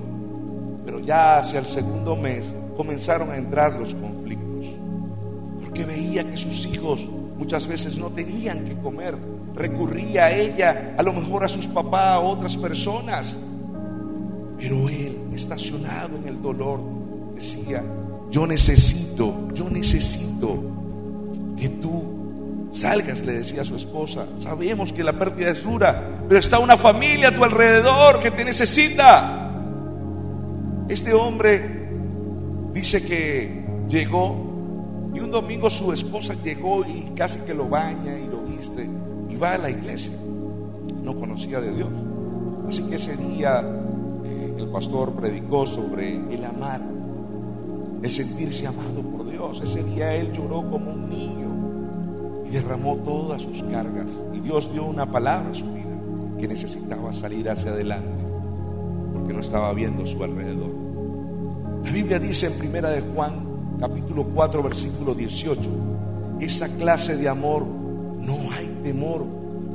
pero 0.84 0.98
ya 0.98 1.38
hacia 1.38 1.60
el 1.60 1.66
segundo 1.66 2.16
mes 2.16 2.44
comenzaron 2.76 3.30
a 3.30 3.36
entrar 3.36 3.74
los 3.74 3.94
conflictos, 3.94 4.66
porque 5.62 5.84
veía 5.84 6.28
que 6.28 6.36
sus 6.36 6.66
hijos 6.66 7.06
muchas 7.38 7.68
veces 7.68 7.96
no 7.96 8.08
tenían 8.10 8.64
que 8.64 8.76
comer, 8.78 9.16
recurría 9.56 10.26
a 10.26 10.32
ella, 10.32 10.94
a 10.96 11.02
lo 11.02 11.12
mejor 11.12 11.44
a 11.44 11.48
sus 11.48 11.66
papás, 11.66 12.16
a 12.16 12.20
otras 12.20 12.56
personas, 12.56 13.36
pero 14.58 14.88
él, 14.88 15.18
estacionado 15.34 16.16
en 16.16 16.28
el 16.28 16.42
dolor, 16.42 16.80
decía, 17.34 17.82
yo 18.30 18.46
necesito, 18.46 19.48
yo 19.54 19.68
necesito 19.70 20.58
que 21.58 21.68
tú 21.68 22.16
Salgas, 22.76 23.24
le 23.24 23.32
decía 23.32 23.62
a 23.62 23.64
su 23.64 23.74
esposa. 23.74 24.26
Sabemos 24.38 24.92
que 24.92 25.02
la 25.02 25.14
pérdida 25.14 25.50
es 25.50 25.62
dura, 25.62 26.20
pero 26.28 26.38
está 26.38 26.58
una 26.58 26.76
familia 26.76 27.28
a 27.28 27.34
tu 27.34 27.42
alrededor 27.42 28.20
que 28.20 28.30
te 28.30 28.44
necesita. 28.44 29.50
Este 30.86 31.14
hombre 31.14 31.88
dice 32.74 33.02
que 33.02 33.64
llegó 33.88 35.10
y 35.14 35.20
un 35.20 35.30
domingo 35.30 35.70
su 35.70 35.90
esposa 35.90 36.34
llegó 36.44 36.84
y 36.84 37.12
casi 37.16 37.38
que 37.40 37.54
lo 37.54 37.66
baña 37.66 38.18
y 38.18 38.26
lo 38.26 38.42
viste 38.42 38.86
va 39.36 39.54
a 39.54 39.58
la 39.58 39.70
iglesia. 39.70 40.12
No 41.02 41.14
conocía 41.18 41.60
de 41.60 41.72
Dios. 41.72 41.88
Así 42.68 42.82
que 42.88 42.96
ese 42.96 43.16
día 43.16 43.62
eh, 44.24 44.54
el 44.58 44.68
pastor 44.68 45.12
predicó 45.12 45.66
sobre 45.66 46.16
el 46.34 46.44
amar, 46.44 46.82
el 48.02 48.10
sentirse 48.10 48.66
amado 48.66 49.02
por 49.02 49.30
Dios. 49.30 49.60
Ese 49.62 49.82
día 49.84 50.14
él 50.14 50.32
lloró 50.32 50.68
como 50.70 50.92
un 50.92 51.08
niño 51.08 52.46
y 52.46 52.50
derramó 52.50 52.96
todas 52.96 53.42
sus 53.42 53.62
cargas. 53.64 54.08
Y 54.34 54.40
Dios 54.40 54.72
dio 54.72 54.84
una 54.84 55.06
palabra 55.10 55.50
a 55.50 55.54
su 55.54 55.66
vida 55.66 55.84
que 56.38 56.48
necesitaba 56.48 57.12
salir 57.12 57.48
hacia 57.48 57.70
adelante. 57.70 58.24
porque 59.12 59.32
no 59.32 59.40
estaba 59.40 59.72
viendo 59.72 60.06
su 60.06 60.22
alrededor. 60.22 60.70
La 61.84 61.90
Biblia 61.90 62.18
dice 62.18 62.48
en 62.48 62.52
primera 62.58 62.90
de 62.90 63.00
Juan, 63.00 63.32
capítulo 63.80 64.24
4, 64.24 64.62
versículo 64.62 65.14
18, 65.14 65.60
esa 66.40 66.68
clase 66.76 67.16
de 67.16 67.28
amor 67.28 67.66
temor, 68.86 69.26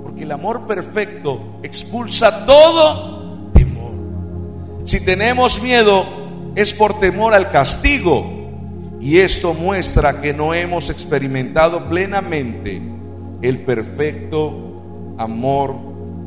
porque 0.03 0.23
el 0.23 0.31
amor 0.31 0.65
perfecto 0.65 1.59
expulsa 1.63 2.45
todo 2.45 3.49
temor. 3.53 3.91
Si 4.85 5.03
tenemos 5.03 5.61
miedo 5.61 6.05
es 6.55 6.71
por 6.71 6.97
temor 7.01 7.33
al 7.33 7.51
castigo, 7.51 8.39
y 9.01 9.17
esto 9.17 9.53
muestra 9.53 10.21
que 10.21 10.33
no 10.33 10.53
hemos 10.53 10.89
experimentado 10.89 11.89
plenamente 11.89 12.81
el 13.41 13.59
perfecto 13.63 15.15
amor 15.17 15.75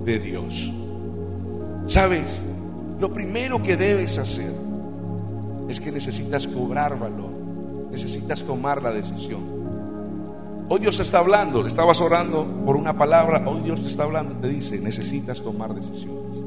de 0.05 0.19
Dios. 0.19 0.71
¿Sabes? 1.87 2.43
Lo 3.01 3.15
primero 3.15 3.63
que 3.63 3.79
debes 3.79 4.19
hacer 4.19 4.53
es 5.71 5.81
que 5.81 5.91
necesitas 5.91 6.47
cobrar 6.47 6.99
valor, 6.99 7.31
necesitas 7.91 8.43
tomar 8.43 8.83
la 8.83 8.93
decisión. 8.93 9.54
Hoy 10.67 10.81
Dios 10.81 10.99
está 10.99 11.19
hablando, 11.19 11.63
le 11.63 11.69
estabas 11.69 12.01
orando 12.01 12.47
por 12.65 12.77
una 12.77 12.97
palabra, 12.97 13.43
hoy 13.47 13.61
Dios 13.61 13.83
te 13.83 13.89
está 13.89 14.05
hablando, 14.05 14.35
te 14.37 14.49
dice, 14.49 14.79
necesitas 14.79 15.43
tomar 15.43 15.75
decisiones. 15.75 16.43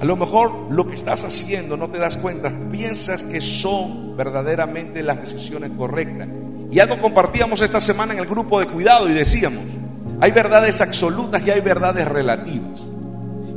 A 0.00 0.04
lo 0.06 0.16
mejor 0.16 0.50
lo 0.70 0.88
que 0.88 0.94
estás 0.94 1.22
haciendo 1.22 1.76
no 1.76 1.90
te 1.90 1.98
das 1.98 2.16
cuenta, 2.16 2.50
piensas 2.70 3.22
que 3.22 3.42
son 3.42 4.16
verdaderamente 4.16 5.02
las 5.02 5.20
decisiones 5.20 5.72
correctas. 5.76 6.26
Y 6.70 6.78
algo 6.78 7.02
compartíamos 7.02 7.60
esta 7.60 7.82
semana 7.82 8.14
en 8.14 8.18
el 8.18 8.26
grupo 8.26 8.58
de 8.58 8.66
cuidado 8.66 9.08
y 9.10 9.12
decíamos, 9.12 9.62
hay 10.18 10.32
verdades 10.32 10.80
absolutas 10.80 11.46
y 11.46 11.50
hay 11.50 11.60
verdades 11.60 12.08
relativas. 12.08 12.82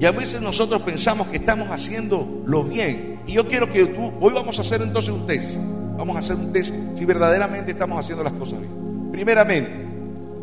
Y 0.02 0.06
a 0.06 0.12
veces 0.12 0.42
nosotros 0.42 0.82
pensamos 0.82 1.28
que 1.28 1.38
estamos 1.38 1.70
haciendo 1.70 2.44
lo 2.46 2.64
bien. 2.66 3.22
Y 3.26 3.34
yo 3.34 3.48
quiero 3.48 3.72
que 3.72 3.86
tú, 3.86 4.12
hoy 4.20 4.34
vamos 4.34 4.60
a 4.60 4.62
hacer 4.64 4.82
entonces 4.82 5.14
un 5.14 5.26
test. 5.26 5.58
Vamos 5.98 6.18
a 6.18 6.20
hacer 6.20 6.36
un 6.36 6.52
test 6.52 6.76
si 6.98 7.06
verdaderamente 7.06 7.72
estamos 7.72 7.98
haciendo 7.98 8.22
las 8.22 8.34
cosas 8.34 8.60
bien. 8.60 8.85
Primeramente, 9.16 9.72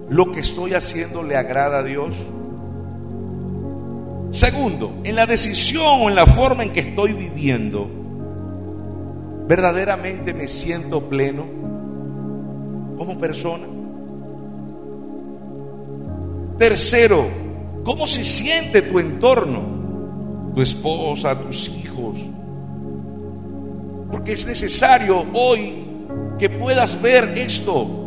¿lo 0.09 0.33
que 0.33 0.41
estoy 0.41 0.73
haciendo 0.73 1.23
le 1.23 1.37
agrada 1.37 1.81
a 1.81 1.83
Dios? 1.83 2.17
Segundo, 4.31 4.95
en 5.05 5.15
la 5.15 5.27
decisión 5.27 6.01
o 6.01 6.09
en 6.09 6.15
la 6.15 6.27
forma 6.27 6.63
en 6.63 6.73
que 6.73 6.81
estoy 6.81 7.13
viviendo, 7.13 7.87
¿verdaderamente 9.47 10.33
me 10.33 10.49
siento 10.49 11.03
pleno 11.03 11.45
como 12.97 13.19
persona? 13.19 13.67
Tercero, 16.57 17.27
¿cómo 17.85 18.07
se 18.07 18.25
siente 18.25 18.81
tu 18.81 18.99
entorno? 18.99 19.61
Tu 20.55 20.63
esposa, 20.63 21.39
tus 21.39 21.69
hijos. 21.69 22.21
Porque 24.11 24.33
es 24.33 24.47
necesario 24.47 25.27
hoy 25.35 25.75
que 26.39 26.49
puedas 26.49 27.03
ver 27.03 27.37
esto. 27.37 27.99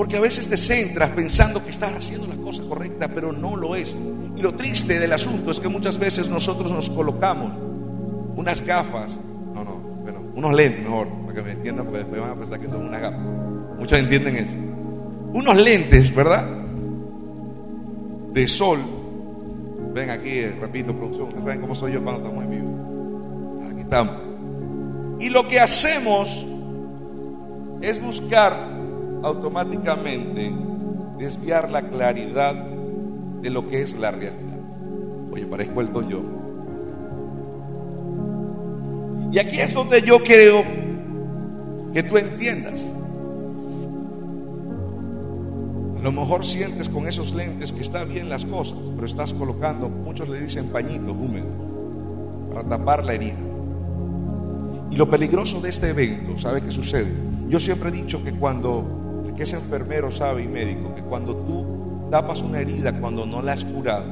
Porque 0.00 0.16
a 0.16 0.20
veces 0.20 0.48
te 0.48 0.56
centras 0.56 1.10
pensando 1.10 1.62
que 1.62 1.68
estás 1.68 1.92
haciendo 1.92 2.26
la 2.26 2.34
cosa 2.36 2.62
correcta, 2.62 3.06
pero 3.08 3.32
no 3.32 3.54
lo 3.54 3.76
es. 3.76 3.94
Y 4.34 4.40
lo 4.40 4.54
triste 4.54 4.98
del 4.98 5.12
asunto 5.12 5.50
es 5.50 5.60
que 5.60 5.68
muchas 5.68 5.98
veces 5.98 6.26
nosotros 6.30 6.72
nos 6.72 6.88
colocamos 6.88 7.52
unas 8.34 8.64
gafas, 8.64 9.18
no, 9.54 9.62
no, 9.62 9.74
bueno, 9.74 10.22
unos 10.34 10.54
lentes 10.54 10.82
mejor, 10.84 11.06
para 11.26 11.34
que 11.34 11.42
me 11.42 11.50
entiendan, 11.50 11.84
porque 11.84 11.98
después 11.98 12.18
van 12.18 12.30
a 12.30 12.34
pensar 12.34 12.58
que 12.58 12.66
son 12.68 12.86
unas 12.86 12.98
gafas. 12.98 13.20
Muchos 13.78 13.98
entienden 13.98 14.36
eso. 14.36 14.52
Unos 15.34 15.56
lentes, 15.58 16.14
¿verdad? 16.14 16.48
De 18.32 18.48
sol. 18.48 18.78
Ven 19.92 20.08
aquí, 20.08 20.46
repito, 20.46 20.96
producción, 20.96 21.30
saben 21.44 21.60
cómo 21.60 21.74
soy 21.74 21.92
yo 21.92 22.02
cuando 22.02 22.22
estamos 22.22 22.44
en 22.44 22.50
vivo. 22.50 23.70
Aquí 23.70 23.80
estamos. 23.82 24.14
Y 25.20 25.28
lo 25.28 25.46
que 25.46 25.60
hacemos 25.60 26.46
es 27.82 28.00
buscar 28.00 28.79
automáticamente 29.22 30.52
desviar 31.18 31.70
la 31.70 31.82
claridad 31.82 32.54
de 32.54 33.50
lo 33.50 33.68
que 33.68 33.82
es 33.82 33.98
la 33.98 34.10
realidad. 34.10 34.58
Oye, 35.32 35.46
parezco 35.46 35.80
el 35.80 36.08
yo. 36.08 36.20
Y 39.32 39.38
aquí 39.38 39.60
es 39.60 39.72
donde 39.72 40.02
yo 40.02 40.18
creo 40.18 40.64
que 41.92 42.02
tú 42.02 42.18
entiendas. 42.18 42.84
A 45.98 46.02
lo 46.02 46.12
mejor 46.12 46.46
sientes 46.46 46.88
con 46.88 47.06
esos 47.06 47.34
lentes 47.34 47.72
que 47.72 47.82
está 47.82 48.04
bien 48.04 48.28
las 48.28 48.44
cosas, 48.44 48.78
pero 48.94 49.06
estás 49.06 49.34
colocando, 49.34 49.88
muchos 49.88 50.28
le 50.28 50.40
dicen 50.40 50.68
pañitos 50.68 51.10
húmedos, 51.10 51.50
para 52.48 52.66
tapar 52.66 53.04
la 53.04 53.14
herida. 53.14 53.36
Y 54.90 54.96
lo 54.96 55.08
peligroso 55.08 55.60
de 55.60 55.68
este 55.68 55.90
evento, 55.90 56.38
¿sabe 56.38 56.62
qué 56.62 56.70
sucede? 56.70 57.12
Yo 57.48 57.60
siempre 57.60 57.90
he 57.90 57.92
dicho 57.92 58.24
que 58.24 58.32
cuando, 58.32 58.99
que 59.40 59.44
es 59.44 59.54
enfermero 59.54 60.10
sabe 60.12 60.42
y 60.42 60.48
médico, 60.48 60.94
que 60.94 61.00
cuando 61.00 61.34
tú 61.34 62.10
tapas 62.10 62.42
una 62.42 62.60
herida, 62.60 62.92
cuando 63.00 63.24
no 63.24 63.40
la 63.40 63.54
has 63.54 63.64
curado, 63.64 64.04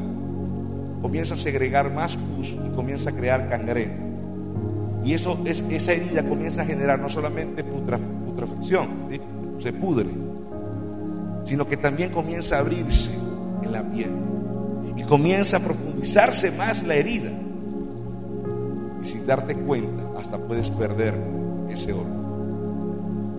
comienza 1.02 1.34
a 1.34 1.36
segregar 1.36 1.92
más 1.92 2.16
pus 2.16 2.56
y 2.66 2.74
comienza 2.74 3.10
a 3.10 3.12
crear 3.12 3.46
cangrena. 3.50 3.92
Y 5.04 5.12
eso 5.12 5.38
es, 5.44 5.62
esa 5.68 5.92
herida 5.92 6.22
comienza 6.22 6.62
a 6.62 6.64
generar 6.64 6.98
no 6.98 7.10
solamente 7.10 7.62
putrefacción, 7.62 8.88
se 9.62 9.70
pudre, 9.74 10.08
sino 11.44 11.68
que 11.68 11.76
también 11.76 12.10
comienza 12.10 12.56
a 12.56 12.60
abrirse 12.60 13.10
en 13.62 13.70
la 13.70 13.82
piel 13.82 14.10
y 14.96 15.02
comienza 15.02 15.58
a 15.58 15.60
profundizarse 15.60 16.52
más 16.52 16.82
la 16.84 16.94
herida. 16.94 17.32
Y 19.02 19.06
sin 19.06 19.26
darte 19.26 19.54
cuenta, 19.54 20.04
hasta 20.18 20.38
puedes 20.38 20.70
perder 20.70 21.12
ese 21.68 21.92
órgano. 21.92 22.27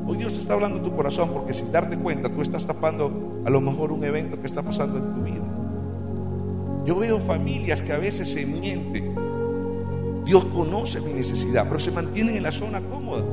Hoy 0.09 0.17
Dios 0.17 0.33
está 0.39 0.55
hablando 0.55 0.77
en 0.77 0.83
tu 0.83 0.95
corazón 0.95 1.29
porque 1.31 1.53
sin 1.53 1.71
darte 1.71 1.95
cuenta 1.95 2.29
tú 2.29 2.41
estás 2.41 2.65
tapando 2.65 3.43
a 3.45 3.49
lo 3.51 3.61
mejor 3.61 3.91
un 3.91 4.03
evento 4.03 4.41
que 4.41 4.47
está 4.47 4.63
pasando 4.63 4.97
en 4.97 5.13
tu 5.13 5.21
vida. 5.21 5.43
Yo 6.83 6.95
veo 6.95 7.19
familias 7.19 7.83
que 7.83 7.93
a 7.93 7.99
veces 7.99 8.27
se 8.27 8.43
mienten. 8.43 9.13
Dios 10.25 10.45
conoce 10.45 10.99
mi 10.99 11.13
necesidad, 11.13 11.67
pero 11.67 11.79
se 11.79 11.91
mantienen 11.91 12.37
en 12.37 12.41
la 12.41 12.51
zona 12.51 12.81
cómoda. 12.81 13.23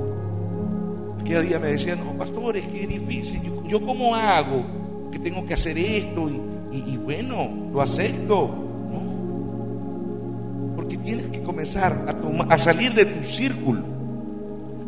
Aquel 1.19 1.49
día 1.49 1.59
me 1.59 1.69
decían, 1.69 1.99
no, 2.05 2.13
pastor, 2.13 2.59
es 2.59 2.67
que 2.67 2.83
es 2.83 2.89
difícil. 2.91 3.41
Yo, 3.43 3.67
yo 3.67 3.81
cómo 3.81 4.15
hago 4.15 4.63
que 5.11 5.19
tengo 5.19 5.47
que 5.47 5.55
hacer 5.55 5.79
esto 5.79 6.29
y, 6.71 6.99
bueno, 6.99 7.49
lo 7.73 7.81
acepto. 7.81 8.55
No, 8.93 9.01
porque 10.77 10.99
tienes 10.99 11.31
que 11.31 11.43
comenzar 11.43 12.05
a 12.51 12.59
salir 12.59 12.93
de 12.93 13.07
tu 13.07 13.25
círculo. 13.25 13.81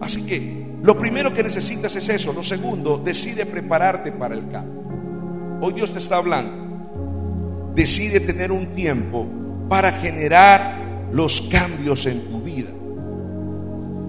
Así 0.02 0.26
que 0.26 0.57
lo 0.82 0.96
primero 0.96 1.32
que 1.34 1.42
necesitas 1.42 1.94
es 1.96 2.08
eso. 2.08 2.32
Lo 2.32 2.42
segundo, 2.42 2.98
decide 2.98 3.46
prepararte 3.46 4.12
para 4.12 4.34
el 4.34 4.48
cambio. 4.50 4.82
Hoy 5.60 5.72
Dios 5.72 5.92
te 5.92 5.98
está 5.98 6.16
hablando. 6.16 7.72
Decide 7.74 8.20
tener 8.20 8.52
un 8.52 8.68
tiempo 8.74 9.26
para 9.68 9.92
generar 9.92 10.78
los 11.12 11.42
cambios 11.42 12.06
en 12.06 12.20
tu 12.28 12.40
vida. 12.40 12.70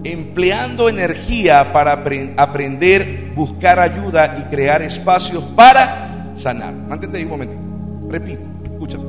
Empleando 0.02 0.88
energía 0.88 1.72
para 1.72 1.92
aprender, 2.36 3.32
buscar 3.34 3.78
ayuda 3.78 4.38
y 4.40 4.50
crear 4.50 4.80
espacios 4.82 5.42
para 5.56 6.32
sanar. 6.36 6.72
Mantente 6.72 7.18
ahí 7.18 7.24
un 7.24 7.30
momento. 7.30 7.54
Repito, 8.08 8.42
escúchame. 8.64 9.04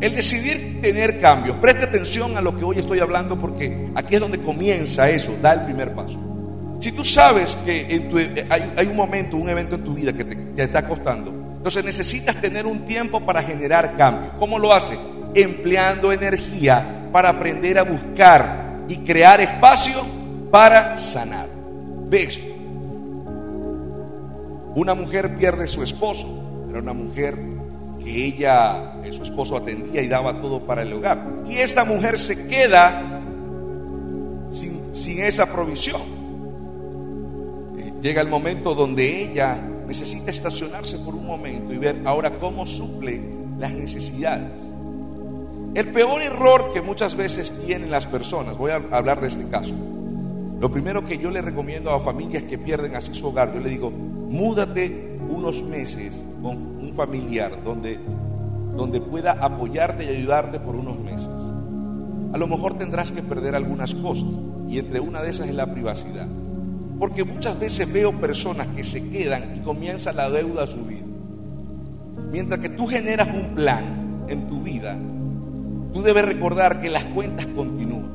El 0.00 0.14
decidir 0.14 0.80
tener 0.82 1.20
cambios, 1.20 1.56
preste 1.56 1.84
atención 1.84 2.36
a 2.36 2.42
lo 2.42 2.58
que 2.58 2.64
hoy 2.64 2.78
estoy 2.78 3.00
hablando 3.00 3.40
porque 3.40 3.90
aquí 3.94 4.16
es 4.16 4.20
donde 4.20 4.38
comienza 4.40 5.08
eso, 5.08 5.34
da 5.40 5.54
el 5.54 5.60
primer 5.64 5.94
paso. 5.94 6.35
Si 6.80 6.92
tú 6.92 7.04
sabes 7.04 7.56
que 7.64 8.46
hay, 8.76 8.86
un 8.86 8.96
momento, 8.96 9.36
un 9.36 9.48
evento 9.48 9.76
en 9.76 9.84
tu 9.84 9.94
vida 9.94 10.12
que 10.12 10.24
te, 10.24 10.62
está 10.62 10.86
costando, 10.86 11.30
entonces 11.30 11.84
necesitas 11.84 12.40
tener 12.40 12.66
un 12.66 12.84
tiempo 12.86 13.20
para 13.20 13.42
generar 13.42 13.96
cambios. 13.96 14.34
¿Cómo 14.38 14.58
lo 14.58 14.72
hace? 14.72 14.98
Empleando 15.34 16.12
energía 16.12 17.08
para 17.12 17.30
aprender 17.30 17.78
a 17.78 17.82
buscar 17.82 18.84
y 18.88 18.98
crear 18.98 19.40
espacio 19.40 20.02
para 20.50 20.96
sanar. 20.98 21.48
¿Ves? 22.08 22.40
Una 24.74 24.94
mujer 24.94 25.36
pierde 25.38 25.66
su 25.66 25.82
esposo, 25.82 26.66
era 26.68 26.80
una 26.80 26.92
mujer 26.92 27.36
que 28.04 28.26
ella, 28.26 28.92
su 29.10 29.22
esposo 29.22 29.56
atendía 29.56 30.02
y 30.02 30.08
daba 30.08 30.40
todo 30.40 30.60
para 30.60 30.82
el 30.82 30.92
hogar. 30.92 31.18
Y 31.48 31.56
esta 31.56 31.84
mujer 31.84 32.18
se 32.18 32.46
queda 32.46 33.22
sin 34.92 35.20
esa 35.20 35.46
provisión. 35.50 36.15
Llega 38.02 38.20
el 38.20 38.28
momento 38.28 38.74
donde 38.74 39.24
ella 39.24 39.58
necesita 39.86 40.30
estacionarse 40.30 40.98
por 40.98 41.14
un 41.14 41.26
momento 41.26 41.72
y 41.72 41.78
ver 41.78 42.02
ahora 42.04 42.38
cómo 42.38 42.66
suple 42.66 43.20
las 43.58 43.72
necesidades. 43.72 44.50
El 45.74 45.92
peor 45.92 46.22
error 46.22 46.72
que 46.72 46.82
muchas 46.82 47.16
veces 47.16 47.62
tienen 47.64 47.90
las 47.90 48.06
personas, 48.06 48.56
voy 48.56 48.70
a 48.70 48.82
hablar 48.90 49.20
de 49.20 49.28
este 49.28 49.46
caso. 49.48 49.74
Lo 50.60 50.70
primero 50.70 51.04
que 51.04 51.18
yo 51.18 51.30
le 51.30 51.42
recomiendo 51.42 51.90
a 51.90 52.00
familias 52.00 52.44
que 52.44 52.56
pierden 52.56 52.96
así 52.96 53.14
su 53.14 53.26
hogar, 53.26 53.52
yo 53.52 53.60
le 53.60 53.68
digo, 53.68 53.90
múdate 53.90 55.18
unos 55.28 55.62
meses 55.62 56.14
con 56.42 56.56
un 56.56 56.94
familiar 56.96 57.62
donde, 57.62 57.98
donde 58.74 59.00
pueda 59.00 59.32
apoyarte 59.32 60.04
y 60.04 60.08
ayudarte 60.08 60.60
por 60.60 60.76
unos 60.76 60.98
meses. 60.98 61.28
a 62.32 62.38
lo 62.38 62.46
mejor 62.46 62.76
tendrás 62.78 63.12
que 63.12 63.22
perder 63.22 63.54
algunas 63.54 63.94
cosas. 63.94 64.28
Y 64.68 64.78
entre 64.78 64.98
una 64.98 65.22
de 65.22 65.30
esas 65.30 65.48
es 65.48 65.54
la 65.54 65.72
privacidad. 65.72 66.26
Porque 66.98 67.24
muchas 67.24 67.58
veces 67.58 67.92
veo 67.92 68.12
personas 68.12 68.68
que 68.68 68.84
se 68.84 69.08
quedan 69.10 69.56
y 69.56 69.60
comienza 69.60 70.12
la 70.12 70.30
deuda 70.30 70.64
a 70.64 70.66
subir. 70.66 71.04
Mientras 72.30 72.60
que 72.60 72.70
tú 72.70 72.86
generas 72.86 73.28
un 73.28 73.54
plan 73.54 74.24
en 74.28 74.48
tu 74.48 74.62
vida, 74.62 74.96
tú 75.92 76.02
debes 76.02 76.24
recordar 76.24 76.80
que 76.80 76.88
las 76.88 77.04
cuentas 77.04 77.46
continúan. 77.54 78.06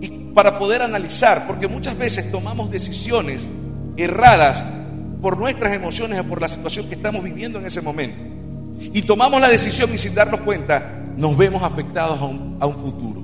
Y 0.00 0.08
para 0.34 0.58
poder 0.58 0.82
analizar, 0.82 1.46
porque 1.46 1.68
muchas 1.68 1.96
veces 1.96 2.30
tomamos 2.30 2.70
decisiones 2.70 3.48
erradas 3.96 4.64
por 5.20 5.38
nuestras 5.38 5.72
emociones 5.72 6.18
o 6.20 6.24
por 6.24 6.40
la 6.40 6.48
situación 6.48 6.88
que 6.88 6.96
estamos 6.96 7.22
viviendo 7.22 7.58
en 7.58 7.66
ese 7.66 7.80
momento. 7.80 8.16
Y 8.92 9.02
tomamos 9.02 9.40
la 9.40 9.48
decisión 9.48 9.94
y 9.94 9.98
sin 9.98 10.14
darnos 10.14 10.40
cuenta 10.40 10.98
nos 11.16 11.36
vemos 11.36 11.62
afectados 11.62 12.20
a 12.20 12.24
un, 12.24 12.56
a 12.60 12.66
un 12.66 12.74
futuro. 12.74 13.21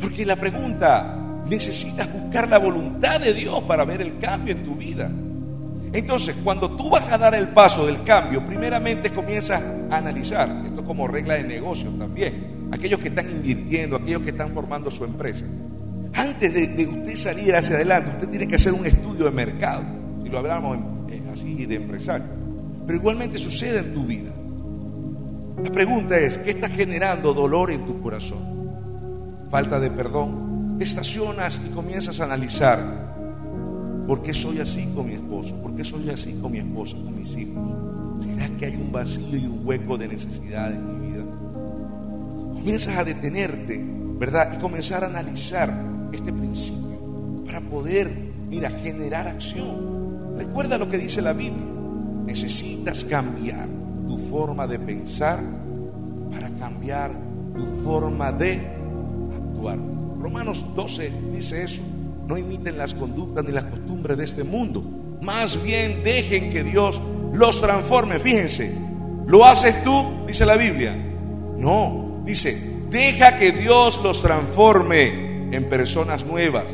Porque 0.00 0.24
la 0.24 0.36
pregunta, 0.36 1.18
necesitas 1.48 2.12
buscar 2.12 2.48
la 2.48 2.58
voluntad 2.58 3.20
de 3.20 3.32
Dios 3.32 3.62
para 3.64 3.84
ver 3.84 4.02
el 4.02 4.18
cambio 4.18 4.54
en 4.54 4.64
tu 4.64 4.74
vida. 4.74 5.10
Entonces, 5.92 6.36
cuando 6.44 6.70
tú 6.76 6.90
vas 6.90 7.10
a 7.10 7.16
dar 7.16 7.34
el 7.34 7.48
paso 7.48 7.86
del 7.86 8.02
cambio, 8.02 8.46
primeramente 8.46 9.10
comienzas 9.10 9.62
a 9.90 9.96
analizar, 9.96 10.64
esto 10.66 10.84
como 10.84 11.08
regla 11.08 11.34
de 11.34 11.44
negocio 11.44 11.88
también, 11.90 12.68
aquellos 12.70 13.00
que 13.00 13.08
están 13.08 13.30
invirtiendo, 13.30 13.96
aquellos 13.96 14.22
que 14.22 14.30
están 14.30 14.50
formando 14.50 14.90
su 14.90 15.04
empresa. 15.04 15.46
Antes 16.12 16.52
de, 16.52 16.86
usted 16.86 17.16
salir 17.16 17.54
hacia 17.54 17.76
adelante, 17.76 18.10
usted 18.10 18.28
tiene 18.28 18.46
que 18.46 18.56
hacer 18.56 18.72
un 18.74 18.84
estudio 18.84 19.24
de 19.26 19.30
mercado, 19.30 19.82
si 20.22 20.28
lo 20.28 20.38
hablamos 20.38 20.78
así 21.32 21.66
de 21.66 21.76
empresario. 21.76 22.26
Pero 22.86 22.98
igualmente 22.98 23.38
sucede 23.38 23.78
en 23.78 23.94
tu 23.94 24.04
vida. 24.04 24.30
La 25.62 25.70
pregunta 25.70 26.18
es, 26.18 26.38
¿qué 26.38 26.50
está 26.50 26.68
generando 26.68 27.32
dolor 27.32 27.70
en 27.70 27.86
tu 27.86 28.00
corazón? 28.00 28.57
Falta 29.50 29.80
de 29.80 29.90
perdón. 29.90 30.76
Te 30.78 30.84
estacionas 30.84 31.60
y 31.66 31.70
comienzas 31.70 32.20
a 32.20 32.24
analizar, 32.24 32.78
¿por 34.06 34.22
qué 34.22 34.32
soy 34.32 34.60
así 34.60 34.86
con 34.94 35.06
mi 35.06 35.14
esposo? 35.14 35.56
¿Por 35.56 35.74
qué 35.74 35.84
soy 35.84 36.08
así 36.10 36.34
con 36.34 36.52
mi 36.52 36.58
esposa, 36.58 36.96
con 36.96 37.16
mis 37.16 37.34
hijos? 37.36 38.22
¿Será 38.22 38.48
que 38.50 38.66
hay 38.66 38.76
un 38.76 38.92
vacío 38.92 39.36
y 39.36 39.46
un 39.46 39.66
hueco 39.66 39.96
de 39.96 40.08
necesidad 40.08 40.70
en 40.70 41.00
mi 41.00 41.08
vida? 41.08 41.24
Comienzas 42.54 42.96
a 42.96 43.04
detenerte, 43.04 43.82
¿verdad? 44.18 44.52
Y 44.56 44.60
comenzar 44.60 45.02
a 45.02 45.06
analizar 45.06 45.72
este 46.12 46.32
principio 46.32 47.44
para 47.46 47.60
poder, 47.60 48.10
mira, 48.48 48.70
generar 48.70 49.26
acción. 49.26 50.36
Recuerda 50.38 50.78
lo 50.78 50.88
que 50.88 50.98
dice 50.98 51.22
la 51.22 51.32
Biblia. 51.32 51.64
Necesitas 52.26 53.04
cambiar 53.04 53.66
tu 54.06 54.18
forma 54.30 54.66
de 54.66 54.78
pensar 54.78 55.40
para 56.30 56.50
cambiar 56.50 57.10
tu 57.56 57.82
forma 57.82 58.30
de 58.30 58.77
Romanos 60.20 60.64
12 60.74 61.12
dice 61.32 61.62
eso. 61.62 61.82
No 62.26 62.36
imiten 62.36 62.76
las 62.76 62.94
conductas 62.94 63.44
ni 63.44 63.52
las 63.52 63.64
costumbres 63.64 64.18
de 64.18 64.24
este 64.24 64.44
mundo. 64.44 64.82
Más 65.22 65.62
bien 65.62 66.02
dejen 66.04 66.50
que 66.50 66.62
Dios 66.62 67.00
los 67.32 67.60
transforme. 67.60 68.18
Fíjense, 68.18 68.76
¿lo 69.26 69.44
haces 69.44 69.82
tú? 69.82 70.26
Dice 70.26 70.44
la 70.44 70.56
Biblia. 70.56 70.94
No, 71.56 72.22
dice, 72.24 72.82
deja 72.90 73.38
que 73.38 73.52
Dios 73.52 74.00
los 74.02 74.22
transforme 74.22 75.48
en 75.54 75.68
personas 75.68 76.24
nuevas. 76.24 76.66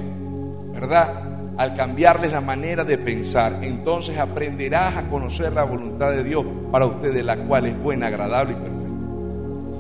¿Verdad? 0.73 1.25
al 1.57 1.76
cambiarles 1.76 2.33
la 2.33 2.41
manera 2.41 2.85
de 2.85 2.99
pensar, 2.99 3.61
entonces 3.62 4.19
aprenderás 4.19 4.97
a 4.97 5.09
conocer 5.09 5.53
la 5.53 5.62
voluntad 5.62 6.11
de 6.11 6.25
Dios 6.25 6.45
para 6.73 6.87
ustedes, 6.87 7.25
la 7.25 7.37
cual 7.37 7.67
es 7.67 7.79
buena, 7.79 8.09
agradable 8.09 8.53
y 8.53 8.57
perfecta. 8.57 8.85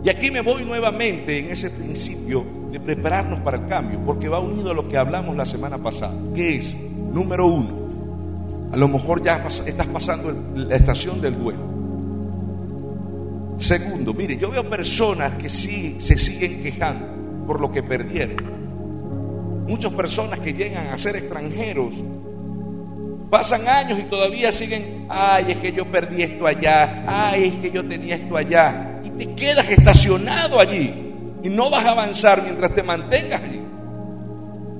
Y 0.04 0.08
aquí 0.08 0.30
me 0.30 0.40
voy 0.40 0.64
nuevamente 0.64 1.38
en 1.38 1.50
ese 1.50 1.70
principio 1.70 2.44
de 2.74 2.80
prepararnos 2.80 3.38
para 3.38 3.58
el 3.58 3.68
cambio, 3.68 4.00
porque 4.04 4.28
va 4.28 4.40
unido 4.40 4.72
a 4.72 4.74
lo 4.74 4.88
que 4.88 4.98
hablamos 4.98 5.36
la 5.36 5.46
semana 5.46 5.78
pasada, 5.78 6.12
que 6.34 6.56
es, 6.56 6.76
número 7.12 7.46
uno, 7.46 7.68
a 8.72 8.76
lo 8.76 8.88
mejor 8.88 9.22
ya 9.22 9.46
estás 9.46 9.86
pasando 9.86 10.34
la 10.56 10.74
estación 10.74 11.20
del 11.20 11.38
duelo. 11.38 11.60
Segundo, 13.58 14.12
mire, 14.12 14.36
yo 14.36 14.50
veo 14.50 14.68
personas 14.68 15.34
que 15.34 15.48
sí 15.48 15.98
se 16.00 16.18
siguen 16.18 16.64
quejando 16.64 17.06
por 17.46 17.60
lo 17.60 17.70
que 17.70 17.84
perdieron. 17.84 18.42
Muchas 19.68 19.92
personas 19.92 20.40
que 20.40 20.52
llegan 20.52 20.88
a 20.88 20.98
ser 20.98 21.14
extranjeros 21.14 21.94
pasan 23.30 23.68
años 23.68 24.00
y 24.00 24.02
todavía 24.02 24.50
siguen, 24.50 25.06
ay, 25.08 25.44
es 25.52 25.58
que 25.58 25.72
yo 25.72 25.86
perdí 25.86 26.24
esto 26.24 26.44
allá, 26.48 27.04
ay, 27.06 27.44
es 27.44 27.54
que 27.54 27.70
yo 27.70 27.86
tenía 27.86 28.16
esto 28.16 28.36
allá. 28.36 29.00
Y 29.04 29.10
te 29.10 29.32
quedas 29.36 29.70
estacionado 29.70 30.58
allí 30.58 31.03
y 31.44 31.50
no 31.50 31.70
vas 31.70 31.84
a 31.84 31.90
avanzar 31.92 32.42
mientras 32.42 32.74
te 32.74 32.82
mantengas 32.82 33.42
allí. 33.42 33.60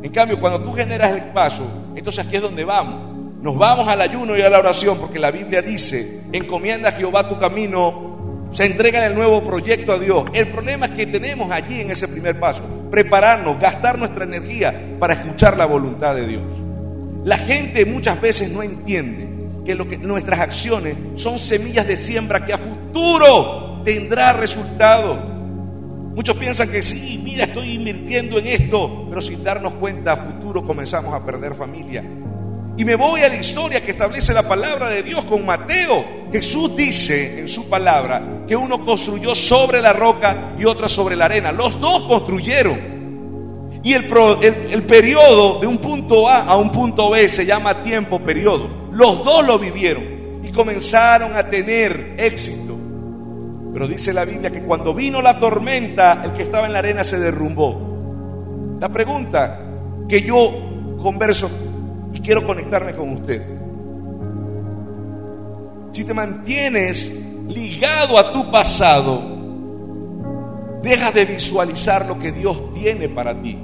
En 0.03 0.11
cambio, 0.11 0.41
cuando 0.41 0.61
tú 0.61 0.73
generas 0.73 1.13
el 1.13 1.25
paso, 1.33 1.63
entonces 1.95 2.27
aquí 2.27 2.37
es 2.37 2.43
donde 2.43 2.65
vamos. 2.65 3.15
Nos 3.43 3.57
vamos 3.57 3.87
al 3.87 4.01
ayuno 4.01 4.37
y 4.37 4.41
a 4.41 4.49
la 4.49 4.59
oración 4.59 4.99
porque 4.99 5.19
la 5.19 5.31
Biblia 5.31 5.61
dice, 5.61 6.23
encomienda 6.33 6.89
a 6.89 6.93
Jehová 6.93 7.29
tu 7.29 7.39
camino 7.39 8.49
se 8.55 8.65
entrega 8.65 9.05
el 9.05 9.15
nuevo 9.15 9.43
proyecto 9.43 9.93
a 9.93 9.99
Dios. 9.99 10.25
El 10.33 10.49
problema 10.49 10.87
es 10.87 10.93
que 10.93 11.07
tenemos 11.07 11.51
allí 11.51 11.81
en 11.81 11.91
ese 11.91 12.09
primer 12.09 12.39
paso, 12.39 12.63
prepararnos, 12.91 13.61
gastar 13.61 13.99
nuestra 13.99 14.25
energía 14.25 14.97
para 14.99 15.15
escuchar 15.15 15.59
la 15.59 15.67
voluntad 15.67 16.15
de 16.15 16.27
Dios. 16.27 16.43
La 17.25 17.37
gente 17.37 17.85
muchas 17.85 18.21
veces 18.21 18.51
no 18.53 18.63
entiende 18.63 19.29
que, 19.67 19.77
que 19.89 19.99
nuestras 19.99 20.41
acciones 20.41 20.97
son 21.17 21.39
semillas 21.39 21.87
de 21.87 21.97
siembra 21.97 22.47
que 22.47 22.53
a 22.53 22.59
futuro 22.59 23.83
tendrá 23.85 24.33
resultado. 24.33 25.34
Muchos 26.15 26.37
piensan 26.37 26.71
que 26.71 26.83
sí, 26.83 27.21
mira, 27.23 27.45
estoy 27.45 27.73
invirtiendo 27.73 28.39
en 28.39 28.47
esto, 28.47 29.07
pero 29.09 29.21
sin 29.21 29.43
darnos 29.43 29.75
cuenta 29.75 30.13
a 30.13 30.17
futuro 30.17 30.65
comenzamos 30.65 31.13
a 31.13 31.25
perder 31.25 31.55
familia, 31.55 32.05
y 32.77 32.85
me 32.85 32.97
voy 32.97 33.23
a 33.23 33.29
la 33.29 33.37
historia 33.37 33.83
que 33.83 33.93
establece 33.93 34.33
la 34.33 34.49
palabra 34.49 34.89
de 34.89 35.03
Dios 35.05 35.25
con 35.25 35.47
Mateo. 35.47 36.05
Jesús 36.33 36.75
dice 36.75 37.39
en 37.39 37.49
su 37.49 37.69
palabra 37.69 38.45
que 38.49 38.57
uno 38.57 38.85
construyó 38.85 39.35
sobre 39.35 39.81
la 39.81 39.93
roca 39.93 40.55
y 40.59 40.65
otro 40.65 40.89
sobre 40.89 41.15
la 41.15 41.27
arena. 41.27 41.53
Los 41.53 41.79
dos 41.79 42.03
construyeron. 42.03 42.95
Y 43.85 43.93
el, 43.93 44.07
el, 44.71 44.83
periodo 44.83 45.61
de 45.61 45.67
un 45.69 45.79
punto 45.79 46.29
A 46.29 46.43
a 46.43 46.57
un 46.57 46.73
punto 46.73 47.11
B 47.11 47.29
se 47.29 47.47
llama 47.47 47.83
tiempo 47.85 48.19
periodo. 48.19 48.69
Los 48.91 49.25
dos 49.25 49.47
lo 49.47 49.59
vivieron 49.59 50.41
y 50.43 50.51
comenzaron 50.51 51.37
a 51.37 51.49
tener 51.49 52.15
éxito. 52.19 52.74
Pero 53.75 53.89
dice 53.89 54.13
la 54.13 54.25
Biblia 54.25 54.53
que 54.53 54.63
cuando 54.63 54.95
vino 54.95 55.21
la 55.21 55.41
tormenta, 55.41 56.23
el 56.25 56.33
que 56.35 56.45
estaba 56.45 56.67
en 56.67 56.73
la 56.75 56.79
arena 56.79 57.03
se 57.03 57.19
derrumbó. 57.19 58.77
La 58.81 58.89
pregunta 58.89 59.61
que 60.09 60.23
yo 60.23 60.97
converso 61.03 61.51
y 62.15 62.21
quiero 62.21 62.47
conectarme 62.47 62.95
con 62.95 63.11
usted. 63.11 63.43
Si 65.91 66.05
te 66.05 66.15
mantienes 66.15 67.13
ligado 67.49 68.17
a 68.17 68.33
tu 68.33 68.49
pasado, 68.49 69.21
deja 70.81 71.11
de 71.11 71.25
visualizar 71.25 72.07
lo 72.07 72.17
que 72.17 72.31
Dios 72.31 72.73
tiene 72.75 73.09
para 73.09 73.35
ti. 73.43 73.59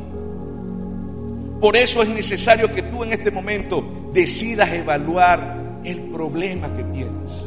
Por 1.61 1.77
eso 1.77 2.03
es 2.03 2.09
necesario 2.09 2.75
que 2.75 2.83
tú 2.83 3.05
en 3.05 3.13
este 3.13 3.31
momento 3.31 4.11
decidas 4.13 4.73
evaluar 4.73 5.81
el 5.85 6.01
problema 6.11 6.67
que 6.77 6.83
tienes. 6.83 7.45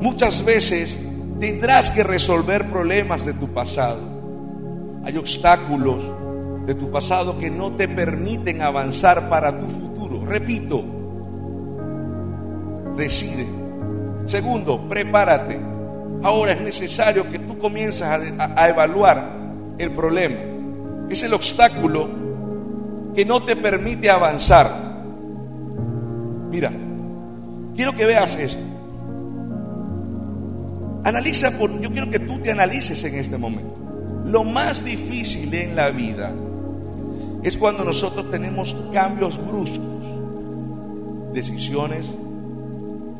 Muchas 0.00 0.44
veces 0.44 1.06
tendrás 1.40 1.90
que 1.90 2.04
resolver 2.04 2.66
problemas 2.66 3.24
de 3.24 3.32
tu 3.32 3.48
pasado. 3.48 3.98
Hay 5.04 5.16
obstáculos 5.16 6.02
de 6.66 6.74
tu 6.74 6.90
pasado 6.90 7.38
que 7.38 7.50
no 7.50 7.72
te 7.72 7.88
permiten 7.88 8.60
avanzar 8.60 9.30
para 9.30 9.58
tu 9.58 9.66
futuro. 9.66 10.24
Repito, 10.26 10.84
decide. 12.96 13.46
Segundo, 14.26 14.86
prepárate. 14.88 15.58
Ahora 16.22 16.52
es 16.52 16.60
necesario 16.60 17.28
que 17.30 17.38
tú 17.38 17.58
comiences 17.58 18.02
a, 18.02 18.68
evaluar 18.68 19.26
el 19.78 19.90
problema. 19.92 20.36
Es 21.08 21.22
el 21.22 21.32
obstáculo 21.32 22.08
que 23.14 23.24
no 23.24 23.42
te 23.42 23.56
permite 23.56 24.10
avanzar. 24.10 24.70
Mira, 26.50 26.70
quiero 27.74 27.96
que 27.96 28.04
veas 28.04 28.36
esto. 28.36 28.69
Analiza, 31.04 31.58
por, 31.58 31.80
yo 31.80 31.90
quiero 31.90 32.10
que 32.10 32.18
tú 32.18 32.38
te 32.38 32.52
analices 32.52 33.02
en 33.04 33.14
este 33.14 33.38
momento. 33.38 33.74
Lo 34.26 34.44
más 34.44 34.84
difícil 34.84 35.52
en 35.54 35.74
la 35.74 35.90
vida 35.90 36.32
es 37.42 37.56
cuando 37.56 37.84
nosotros 37.84 38.30
tenemos 38.30 38.76
cambios 38.92 39.38
bruscos, 39.46 39.80
decisiones. 41.32 42.10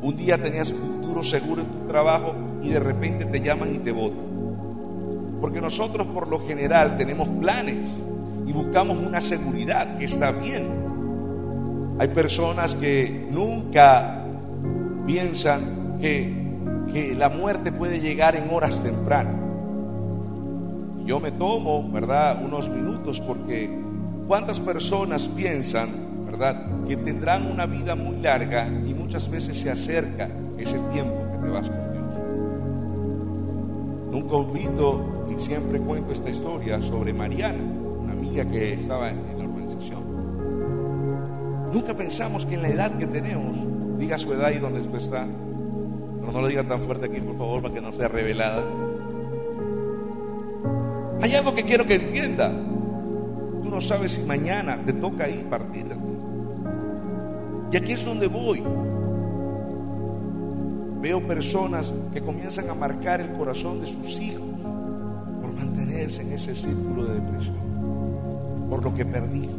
Un 0.01 0.15
día 0.15 0.37
tenías 0.37 0.71
futuro 0.71 1.23
seguro 1.23 1.61
en 1.61 1.67
tu 1.67 1.87
trabajo 1.87 2.35
y 2.63 2.69
de 2.69 2.79
repente 2.79 3.25
te 3.25 3.41
llaman 3.41 3.73
y 3.73 3.79
te 3.79 3.91
votan. 3.91 4.31
Porque 5.41 5.59
nosotros 5.59 6.07
por 6.07 6.27
lo 6.27 6.45
general 6.45 6.97
tenemos 6.97 7.27
planes 7.27 7.87
y 8.45 8.53
buscamos 8.53 8.97
una 8.97 9.21
seguridad 9.21 9.97
que 9.97 10.05
está 10.05 10.31
bien. 10.31 10.69
Hay 11.99 12.07
personas 12.09 12.75
que 12.75 13.27
nunca 13.31 14.23
piensan 15.05 15.97
que, 15.99 16.40
que 16.91 17.15
la 17.15 17.29
muerte 17.29 17.71
puede 17.71 17.99
llegar 17.99 18.35
en 18.35 18.49
horas 18.49 18.81
tempranas. 18.83 19.35
yo 21.05 21.19
me 21.19 21.31
tomo, 21.31 21.89
¿verdad?, 21.91 22.43
unos 22.43 22.69
minutos 22.69 23.19
porque 23.19 23.69
cuántas 24.27 24.59
personas 24.59 25.27
piensan, 25.27 25.89
¿verdad?, 26.25 26.85
que 26.87 26.95
tendrán 26.95 27.47
una 27.47 27.65
vida 27.65 27.95
muy 27.95 28.17
larga 28.17 28.67
y 28.67 28.93
muchas 28.93 29.29
veces 29.29 29.57
se 29.59 29.71
acerca 29.71 30.29
ese 30.57 30.77
tiempo 30.93 31.15
que 31.31 31.37
te 31.39 31.49
vas 31.49 31.69
con 31.69 31.91
Dios. 31.91 32.15
Nunca 34.11 34.35
olvido 34.35 35.25
y 35.35 35.39
siempre 35.39 35.79
cuento 35.79 36.13
esta 36.13 36.29
historia 36.29 36.81
sobre 36.81 37.13
Mariana, 37.13 37.63
una 38.03 38.13
amiga 38.13 38.45
que 38.45 38.73
estaba 38.73 39.09
en 39.09 39.17
la 39.37 39.43
organización. 39.43 40.01
Nunca 41.73 41.93
pensamos 41.93 42.45
que 42.45 42.55
en 42.55 42.61
la 42.61 42.69
edad 42.69 42.97
que 42.97 43.07
tenemos, 43.07 43.57
diga 43.97 44.19
su 44.19 44.31
edad 44.33 44.51
y 44.51 44.59
dónde 44.59 44.81
está, 44.97 45.25
pero 46.21 46.31
no 46.31 46.41
lo 46.41 46.47
diga 46.47 46.63
tan 46.63 46.79
fuerte 46.81 47.07
aquí, 47.07 47.19
por 47.19 47.37
favor, 47.37 47.61
para 47.63 47.73
que 47.73 47.81
no 47.81 47.91
sea 47.91 48.07
revelada. 48.07 48.63
Hay 51.21 51.35
algo 51.35 51.53
que 51.53 51.63
quiero 51.63 51.85
que 51.85 51.95
entienda. 51.95 52.49
Tú 52.49 53.69
no 53.69 53.81
sabes 53.81 54.13
si 54.13 54.21
mañana 54.23 54.79
te 54.85 54.93
toca 54.93 55.27
ir 55.27 55.45
partir 55.45 55.85
de 55.85 55.95
ti. 55.95 56.01
Y 57.71 57.77
aquí 57.77 57.93
es 57.93 58.05
donde 58.05 58.27
voy. 58.27 58.63
Veo 61.01 61.25
personas 61.25 61.93
que 62.13 62.21
comienzan 62.21 62.69
a 62.69 62.75
marcar 62.75 63.21
el 63.21 63.31
corazón 63.33 63.81
de 63.81 63.87
sus 63.87 64.19
hijos 64.19 64.43
por 65.41 65.53
mantenerse 65.53 66.21
en 66.21 66.33
ese 66.33 66.53
círculo 66.53 67.05
de 67.05 67.15
depresión, 67.15 67.55
por 68.69 68.83
lo 68.83 68.93
que 68.93 69.05
perdiste, 69.05 69.55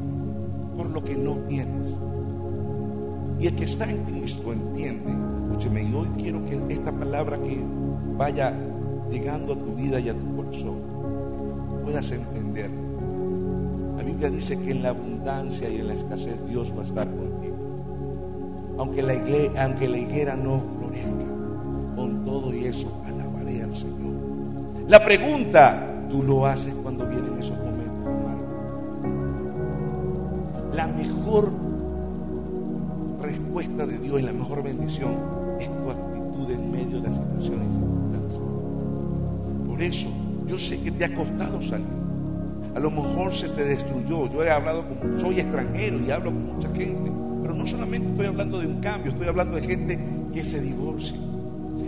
por 0.77 0.91
lo 0.91 1.03
que 1.03 1.17
no 1.17 1.39
tienes. 1.49 1.95
Y 3.43 3.49
el 3.49 3.57
que 3.57 3.65
está 3.65 3.91
en 3.91 4.05
Cristo 4.05 4.53
entiende, 4.53 5.11
escúcheme, 5.49 5.83
y 5.83 5.93
hoy 5.93 6.07
quiero 6.17 6.45
que 6.45 6.61
esta 6.73 6.93
palabra 6.93 7.37
que 7.39 7.59
vaya 8.17 8.55
llegando 9.11 9.55
a 9.55 9.57
tu 9.57 9.75
vida 9.75 9.99
y 9.99 10.11
a 10.11 10.15
tu 10.15 10.37
corazón, 10.37 10.77
puedas 11.83 12.09
entender. 12.13 12.71
La 13.97 14.05
Biblia 14.05 14.31
dice 14.31 14.57
que 14.61 14.71
en 14.71 14.85
la 14.85 14.91
abundancia 14.91 15.69
y 15.69 15.81
en 15.81 15.89
la 15.89 15.95
escasez 15.95 16.37
Dios 16.49 16.73
va 16.79 16.83
a 16.83 16.85
estar 16.85 17.09
contigo. 17.09 17.57
Aunque 18.79 19.03
la, 19.03 19.15
aunque 19.65 19.89
la 19.89 19.99
higuera 19.99 20.37
no 20.37 20.63
florezca, 20.79 21.97
con 21.97 22.25
todo 22.25 22.55
y 22.55 22.67
eso 22.67 22.93
alabaré 23.05 23.65
al 23.65 23.75
Señor. 23.75 24.87
La 24.87 25.05
pregunta, 25.05 26.07
¿tú 26.09 26.23
lo 26.23 26.47
haces 26.47 26.73
cuando 26.81 27.09
vienen 27.09 27.37
esos 27.41 27.59
momentos 27.59 27.72
es 34.99 35.69
tu 35.69 35.91
actitud 35.91 36.51
en 36.51 36.71
medio 36.71 37.01
de 37.01 37.09
las 37.09 37.17
situaciones 37.17 37.69
y 37.69 37.79
circunstancias. 37.79 38.41
Por 39.67 39.83
eso, 39.83 40.09
yo 40.47 40.59
sé 40.59 40.81
que 40.81 40.91
te 40.91 41.05
ha 41.05 41.15
costado 41.15 41.63
salir. 41.63 41.87
A 42.75 42.81
lo 42.81 42.91
mejor 42.91 43.35
se 43.35 43.49
te 43.49 43.65
destruyó. 43.65 44.31
Yo 44.31 44.45
he 44.45 44.51
hablado 44.51 44.85
con, 44.87 45.19
soy 45.19 45.41
extranjero 45.41 45.99
y 46.01 46.11
hablo 46.11 46.31
con 46.31 46.57
mucha 46.57 46.69
gente. 46.75 47.11
Pero 47.43 47.55
no 47.55 47.67
solamente 47.67 48.11
estoy 48.11 48.27
hablando 48.27 48.61
de 48.61 48.67
un 48.67 48.81
cambio, 48.81 49.13
estoy 49.13 49.29
hablando 49.29 49.57
de 49.57 49.63
gente 49.63 49.99
que 50.33 50.45
se 50.45 50.61
divorcia. 50.61 51.17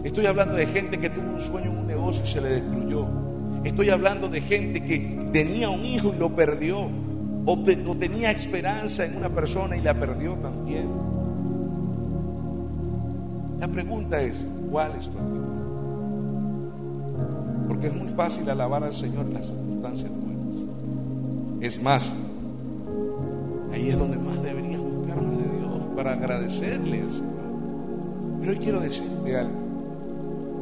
Estoy 0.03 0.27
hablando 0.27 0.55
de 0.55 0.67
gente 0.67 0.99
que 0.99 1.11
tuvo 1.11 1.35
un 1.35 1.41
sueño 1.41 1.71
en 1.71 1.79
un 1.79 1.87
negocio 1.87 2.23
y 2.25 2.29
se 2.29 2.41
le 2.41 2.49
destruyó. 2.49 3.07
Estoy 3.65 3.91
hablando 3.91 4.29
de 4.29 4.41
gente 4.43 4.83
que 4.83 5.29
tenía 5.33 5.71
un 5.71 5.85
hijo 5.85 6.13
y 6.15 6.19
lo 6.19 6.31
perdió. 6.31 6.89
O 7.47 7.59
tenía 7.99 8.31
esperanza 8.31 9.05
en 9.05 9.17
una 9.17 9.29
persona 9.29 9.77
y 9.77 9.83
la 9.83 9.95
perdió 9.95 10.35
también. 10.35 11.14
La 13.61 13.69
pregunta 13.69 14.21
es, 14.21 14.35
¿cuál 14.71 14.93
es 14.97 15.09
tu 15.09 15.19
actitud? 15.19 15.55
Porque 17.69 17.87
es 17.87 17.95
muy 17.95 18.09
fácil 18.11 18.49
alabar 18.51 18.85
al 18.85 18.95
Señor 18.95 19.27
en 19.27 19.35
las 19.35 19.47
circunstancias 19.47 20.11
buenas. 20.11 20.57
Es 21.61 21.83
más, 21.83 22.13
ahí 23.73 23.89
es 23.89 23.99
donde 23.99 24.19
más 24.19 24.43
deberías 24.43 24.81
buscar 24.81 25.21
más 25.23 25.39
de 25.39 25.59
Dios 25.59 25.81
para 25.97 26.13
agradecerle 26.13 27.03
al 27.03 27.11
Señor. 27.11 27.35
Pero 28.41 28.53
hoy 28.53 28.59
quiero 28.59 28.81
decirte 28.81 29.37
algo. 29.37 29.65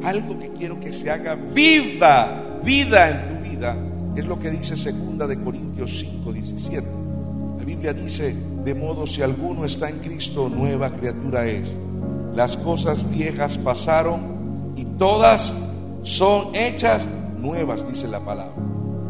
Algo 0.03 0.39
que 0.39 0.49
quiero 0.49 0.79
que 0.79 0.93
se 0.93 1.09
haga 1.11 1.35
viva, 1.35 2.59
vida 2.63 3.09
en 3.09 3.29
tu 3.29 3.49
vida, 3.49 3.77
es 4.15 4.25
lo 4.25 4.37
que 4.37 4.49
dice 4.49 4.75
segunda 4.75 5.27
de 5.27 5.39
Corintios 5.41 5.99
5, 5.99 6.33
17. 6.33 6.87
La 7.57 7.65
Biblia 7.65 7.93
dice, 7.93 8.35
de 8.63 8.75
modo 8.75 9.07
si 9.07 9.21
alguno 9.21 9.65
está 9.65 9.89
en 9.89 9.99
Cristo, 9.99 10.49
nueva 10.49 10.89
criatura 10.89 11.45
es. 11.47 11.75
Las 12.35 12.57
cosas 12.57 13.09
viejas 13.09 13.57
pasaron 13.57 14.73
y 14.75 14.85
todas 14.85 15.53
son 16.03 16.55
hechas 16.55 17.07
nuevas, 17.39 17.87
dice 17.87 18.07
la 18.07 18.19
palabra. 18.19 18.53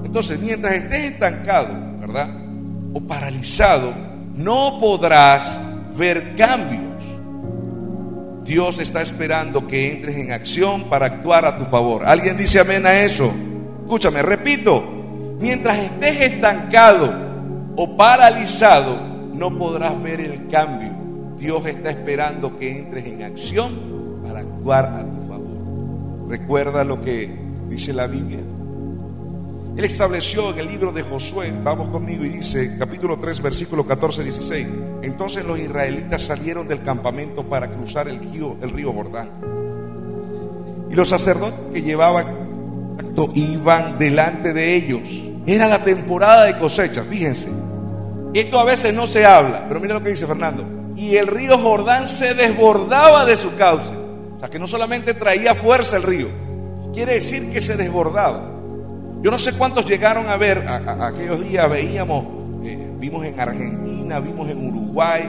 Entonces, 0.03 0.39
mientras 0.39 0.73
estés 0.73 1.13
estancado, 1.13 1.69
¿verdad? 1.99 2.29
O 2.93 2.99
paralizado, 3.01 3.93
no 4.35 4.79
podrás 4.79 5.59
ver 5.97 6.35
cambios. 6.35 6.83
Dios 8.43 8.79
está 8.79 9.01
esperando 9.01 9.65
que 9.67 9.93
entres 9.93 10.17
en 10.17 10.33
acción 10.33 10.83
para 10.89 11.05
actuar 11.05 11.45
a 11.45 11.57
tu 11.57 11.65
favor. 11.65 12.05
¿Alguien 12.05 12.37
dice 12.37 12.59
amén 12.59 12.85
a 12.85 12.93
eso? 12.99 13.33
Escúchame, 13.81 14.21
repito, 14.21 14.83
mientras 15.39 15.77
estés 15.77 16.33
estancado 16.33 17.13
o 17.75 17.95
paralizado, 17.95 18.97
no 19.33 19.57
podrás 19.57 20.01
ver 20.01 20.19
el 20.19 20.47
cambio. 20.49 20.92
Dios 21.43 21.65
está 21.67 21.89
esperando 21.89 22.57
que 22.57 22.71
entres 22.71 23.05
en 23.05 23.21
acción 23.21 24.21
para 24.25 24.39
actuar 24.39 24.85
a 24.85 25.03
tu 25.03 25.27
favor. 25.27 26.29
Recuerda 26.29 26.85
lo 26.85 27.01
que 27.01 27.29
dice 27.69 27.91
la 27.91 28.07
Biblia. 28.07 28.39
Él 29.75 29.83
estableció 29.83 30.51
en 30.51 30.59
el 30.59 30.67
libro 30.67 30.93
de 30.93 31.01
Josué, 31.01 31.53
vamos 31.61 31.89
conmigo, 31.89 32.23
y 32.23 32.29
dice, 32.29 32.77
capítulo 32.79 33.19
3, 33.19 33.41
versículo 33.41 33.85
14, 33.85 34.23
16. 34.23 34.67
Entonces 35.01 35.43
los 35.43 35.59
israelitas 35.59 36.21
salieron 36.21 36.65
del 36.65 36.81
campamento 36.81 37.43
para 37.43 37.67
cruzar 37.67 38.07
el 38.07 38.19
río, 38.19 38.55
el 38.61 38.69
río 38.69 38.93
Jordán. 38.93 39.29
Y 40.89 40.95
los 40.95 41.09
sacerdotes 41.09 41.59
que 41.73 41.81
llevaban 41.81 42.25
acto 42.97 43.33
iban 43.35 43.97
delante 43.97 44.53
de 44.53 44.77
ellos. 44.77 45.01
Era 45.45 45.67
la 45.67 45.83
temporada 45.83 46.45
de 46.45 46.57
cosecha, 46.57 47.03
fíjense. 47.03 47.49
Esto 48.33 48.57
a 48.61 48.63
veces 48.63 48.93
no 48.93 49.07
se 49.07 49.25
habla, 49.25 49.65
pero 49.67 49.81
mira 49.81 49.93
lo 49.93 50.01
que 50.01 50.11
dice 50.11 50.25
Fernando. 50.25 50.82
Y 51.03 51.17
el 51.17 51.27
río 51.27 51.57
Jordán 51.57 52.07
se 52.07 52.33
desbordaba 52.33 53.25
de 53.25 53.35
su 53.35 53.53
cauce. 53.55 53.93
O 54.37 54.39
sea, 54.39 54.49
que 54.49 54.57
no 54.57 54.67
solamente 54.67 55.13
traía 55.13 55.53
fuerza 55.53 55.97
el 55.97 56.03
río, 56.03 56.27
quiere 56.93 57.15
decir 57.15 57.51
que 57.51 57.59
se 57.59 57.75
desbordaba. 57.75 58.49
Yo 59.21 59.29
no 59.29 59.37
sé 59.37 59.51
cuántos 59.57 59.85
llegaron 59.85 60.29
a 60.29 60.37
ver, 60.37 60.59
a, 60.65 61.07
aquellos 61.07 61.41
días 61.41 61.69
veíamos, 61.69 62.25
eh, 62.63 62.89
vimos 62.99 63.25
en 63.25 63.37
Argentina, 63.37 64.21
vimos 64.21 64.49
en 64.49 64.65
Uruguay, 64.65 65.23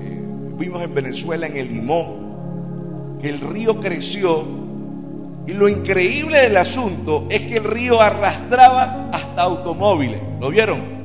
eh, 0.00 0.22
vimos 0.58 0.82
en 0.82 0.94
Venezuela, 0.94 1.46
en 1.46 1.56
el 1.56 1.74
Limón, 1.74 3.18
que 3.22 3.28
el 3.28 3.40
río 3.40 3.80
creció 3.80 4.44
y 5.46 5.52
lo 5.52 5.68
increíble 5.68 6.38
del 6.38 6.56
asunto 6.56 7.26
es 7.30 7.42
que 7.42 7.58
el 7.58 7.64
río 7.64 8.00
arrastraba 8.00 9.10
hasta 9.12 9.42
automóviles. 9.42 10.20
¿Lo 10.40 10.50
vieron? 10.50 10.99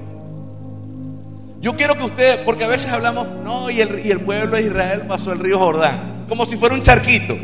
Yo 1.66 1.76
quiero 1.76 1.98
que 1.98 2.04
ustedes, 2.04 2.38
porque 2.46 2.64
a 2.64 2.68
veces 2.68 2.94
hablamos, 2.94 3.28
no, 3.44 3.72
y 3.72 3.82
el, 3.82 4.06
y 4.06 4.12
el 4.12 4.20
pueblo 4.20 4.56
de 4.56 4.62
Israel 4.62 5.02
pasó 5.08 5.34
el 5.34 5.40
río 5.40 5.58
Jordán, 5.58 6.26
como 6.30 6.46
si 6.46 6.58
fuera 6.58 6.76
un 6.76 6.84
charquito. 6.84 7.36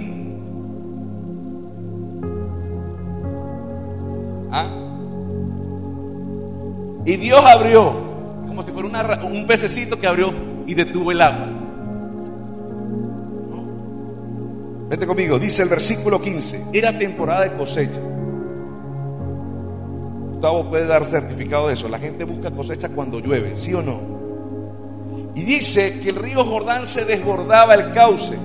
¿Ah? 4.52 4.70
Y 7.04 7.16
Dios 7.16 7.42
abrió, 7.44 7.96
como 8.48 8.62
si 8.62 8.70
fuera 8.70 9.20
un 9.24 9.48
pececito 9.48 10.00
que 10.00 10.06
abrió 10.06 10.32
y 10.68 10.76
detuvo 10.76 11.12
el 11.12 11.20
agua. 11.20 11.48
Vete 14.88 15.08
conmigo, 15.08 15.40
dice 15.40 15.64
el 15.64 15.70
versículo 15.70 16.22
15, 16.22 16.66
era 16.74 16.96
temporada 16.96 17.46
de 17.46 17.58
cosecha. 17.58 18.00
Gustavo 20.42 20.68
puede 20.72 20.88
dar 20.88 21.06
certificado 21.06 21.68
de 21.68 21.76
eso. 21.76 21.88
La 21.88 22.00
gente 22.00 22.24
busca 22.24 22.50
cosecha 22.50 22.90
cuando 22.90 23.20
llueve, 23.20 23.56
¿sí 23.56 23.76
o 23.76 23.84
no? 23.84 24.00
Y 25.36 25.44
dice 25.44 26.00
que 26.00 26.10
el 26.10 26.16
río 26.16 26.44
Jordán 26.44 26.88
se 26.88 27.06
desbordaba 27.06 27.76
el 27.76 27.94
cauce. 27.94 28.40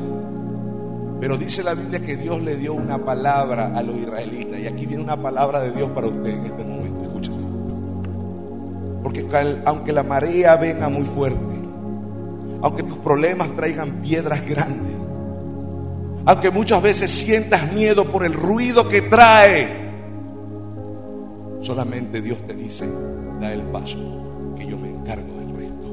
Pero 1.18 1.38
dice 1.38 1.62
la 1.62 1.72
Biblia 1.72 2.00
que 2.00 2.18
Dios 2.18 2.42
le 2.42 2.56
dio 2.56 2.74
una 2.74 2.98
palabra 2.98 3.72
a 3.74 3.82
los 3.82 3.96
israelitas. 3.96 4.60
Y 4.60 4.66
aquí 4.66 4.84
viene 4.84 5.04
una 5.04 5.16
palabra 5.16 5.60
de 5.60 5.72
Dios 5.72 5.88
para 5.92 6.08
usted 6.08 6.32
en 6.32 6.44
este 6.44 6.64
momento. 6.64 7.02
Escúchame. 7.02 7.38
Porque 9.02 9.26
aunque 9.64 9.90
la 9.94 10.02
marea 10.02 10.54
venga 10.56 10.90
muy 10.90 11.06
fuerte, 11.06 11.56
aunque 12.60 12.82
tus 12.82 12.98
problemas 12.98 13.56
traigan 13.56 14.02
piedras 14.02 14.46
grandes, 14.46 14.92
aunque 16.26 16.50
muchas 16.50 16.82
veces 16.82 17.10
sientas 17.10 17.72
miedo 17.72 18.04
por 18.04 18.26
el 18.26 18.34
ruido 18.34 18.86
que 18.86 19.00
trae, 19.00 19.85
solamente 21.66 22.22
Dios 22.22 22.38
te 22.46 22.54
dice, 22.54 22.88
da 23.40 23.52
el 23.52 23.62
paso, 23.62 23.98
que 24.56 24.66
yo 24.66 24.78
me 24.78 24.88
encargo 24.88 25.36
del 25.40 25.56
resto. 25.56 25.86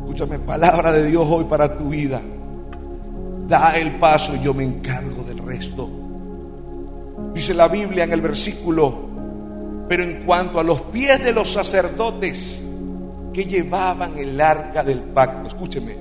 Escúchame, 0.00 0.38
palabra 0.40 0.92
de 0.92 1.06
Dios 1.06 1.26
hoy 1.26 1.44
para 1.44 1.78
tu 1.78 1.88
vida. 1.88 2.20
Da 3.48 3.78
el 3.78 3.96
paso 3.96 4.36
yo 4.36 4.52
me 4.52 4.64
encargo 4.64 5.22
del 5.22 5.38
resto. 5.38 5.88
Dice 7.32 7.54
la 7.54 7.66
Biblia 7.68 8.04
en 8.04 8.12
el 8.12 8.20
versículo 8.20 8.94
Pero 9.88 10.02
en 10.02 10.24
cuanto 10.24 10.60
a 10.60 10.64
los 10.64 10.82
pies 10.82 11.22
de 11.24 11.32
los 11.32 11.52
sacerdotes 11.52 12.62
que 13.32 13.44
llevaban 13.44 14.18
el 14.18 14.40
arca 14.40 14.84
del 14.84 15.00
pacto, 15.00 15.48
escúcheme, 15.48 15.96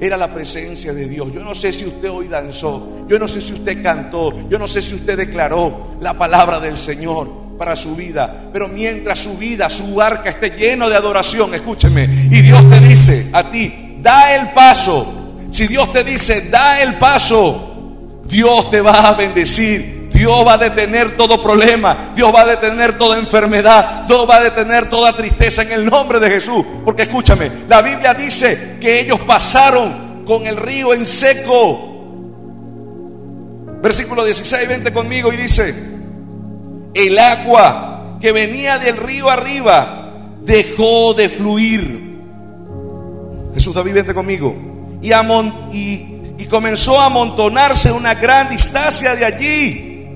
era 0.00 0.16
la 0.16 0.32
presencia 0.32 0.94
de 0.94 1.08
Dios. 1.08 1.32
Yo 1.32 1.40
no 1.42 1.54
sé 1.54 1.72
si 1.72 1.84
usted 1.84 2.10
hoy 2.10 2.28
danzó, 2.28 3.06
yo 3.08 3.18
no 3.18 3.28
sé 3.28 3.42
si 3.42 3.52
usted 3.54 3.82
cantó, 3.82 4.48
yo 4.48 4.58
no 4.58 4.66
sé 4.66 4.80
si 4.80 4.94
usted 4.94 5.16
declaró 5.16 5.96
la 6.00 6.14
palabra 6.14 6.58
del 6.60 6.76
Señor 6.76 7.39
para 7.60 7.76
su 7.76 7.94
vida, 7.94 8.48
pero 8.54 8.68
mientras 8.68 9.18
su 9.18 9.36
vida, 9.36 9.68
su 9.68 10.00
arca 10.00 10.30
esté 10.30 10.48
lleno 10.48 10.88
de 10.88 10.96
adoración, 10.96 11.54
escúcheme, 11.54 12.04
y 12.04 12.40
Dios 12.40 12.58
te 12.70 12.80
dice 12.80 13.28
a 13.34 13.50
ti, 13.50 13.98
da 14.00 14.34
el 14.34 14.52
paso. 14.52 15.34
Si 15.50 15.66
Dios 15.66 15.92
te 15.92 16.02
dice, 16.02 16.48
da 16.48 16.80
el 16.80 16.96
paso, 16.96 18.22
Dios 18.24 18.70
te 18.70 18.80
va 18.80 19.10
a 19.10 19.12
bendecir 19.12 20.08
Dios 20.10 20.46
va 20.46 20.54
a 20.54 20.58
detener 20.58 21.18
todo 21.18 21.42
problema, 21.42 22.12
Dios 22.16 22.34
va 22.34 22.42
a 22.42 22.46
detener 22.46 22.96
toda 22.96 23.18
enfermedad, 23.18 24.04
Dios 24.06 24.26
va 24.28 24.36
a 24.36 24.40
detener 24.40 24.88
toda 24.88 25.14
tristeza 25.14 25.62
en 25.62 25.72
el 25.72 25.84
nombre 25.86 26.18
de 26.18 26.30
Jesús. 26.30 26.64
Porque 26.84 27.02
escúchame, 27.02 27.50
la 27.68 27.82
Biblia 27.82 28.14
dice 28.14 28.78
que 28.80 29.00
ellos 29.00 29.20
pasaron 29.20 30.24
con 30.24 30.46
el 30.46 30.56
río 30.56 30.94
en 30.94 31.04
seco. 31.04 31.88
Versículo 33.82 34.24
16, 34.24 34.66
vente 34.68 34.92
conmigo 34.92 35.30
y 35.32 35.36
dice, 35.36 35.89
el 36.94 37.18
agua 37.18 38.18
que 38.20 38.32
venía 38.32 38.78
del 38.78 38.96
río 38.96 39.30
arriba 39.30 40.10
dejó 40.42 41.14
de 41.14 41.28
fluir. 41.28 42.20
Jesús 43.54 43.74
David, 43.74 43.94
vente 43.94 44.14
conmigo. 44.14 44.54
Y, 45.02 45.12
y, 45.72 46.46
comenzó 46.50 47.00
a 47.00 47.06
amontonarse 47.06 47.92
una 47.92 48.14
gran 48.14 48.50
distancia 48.50 49.14
de 49.14 49.24
allí 49.24 50.06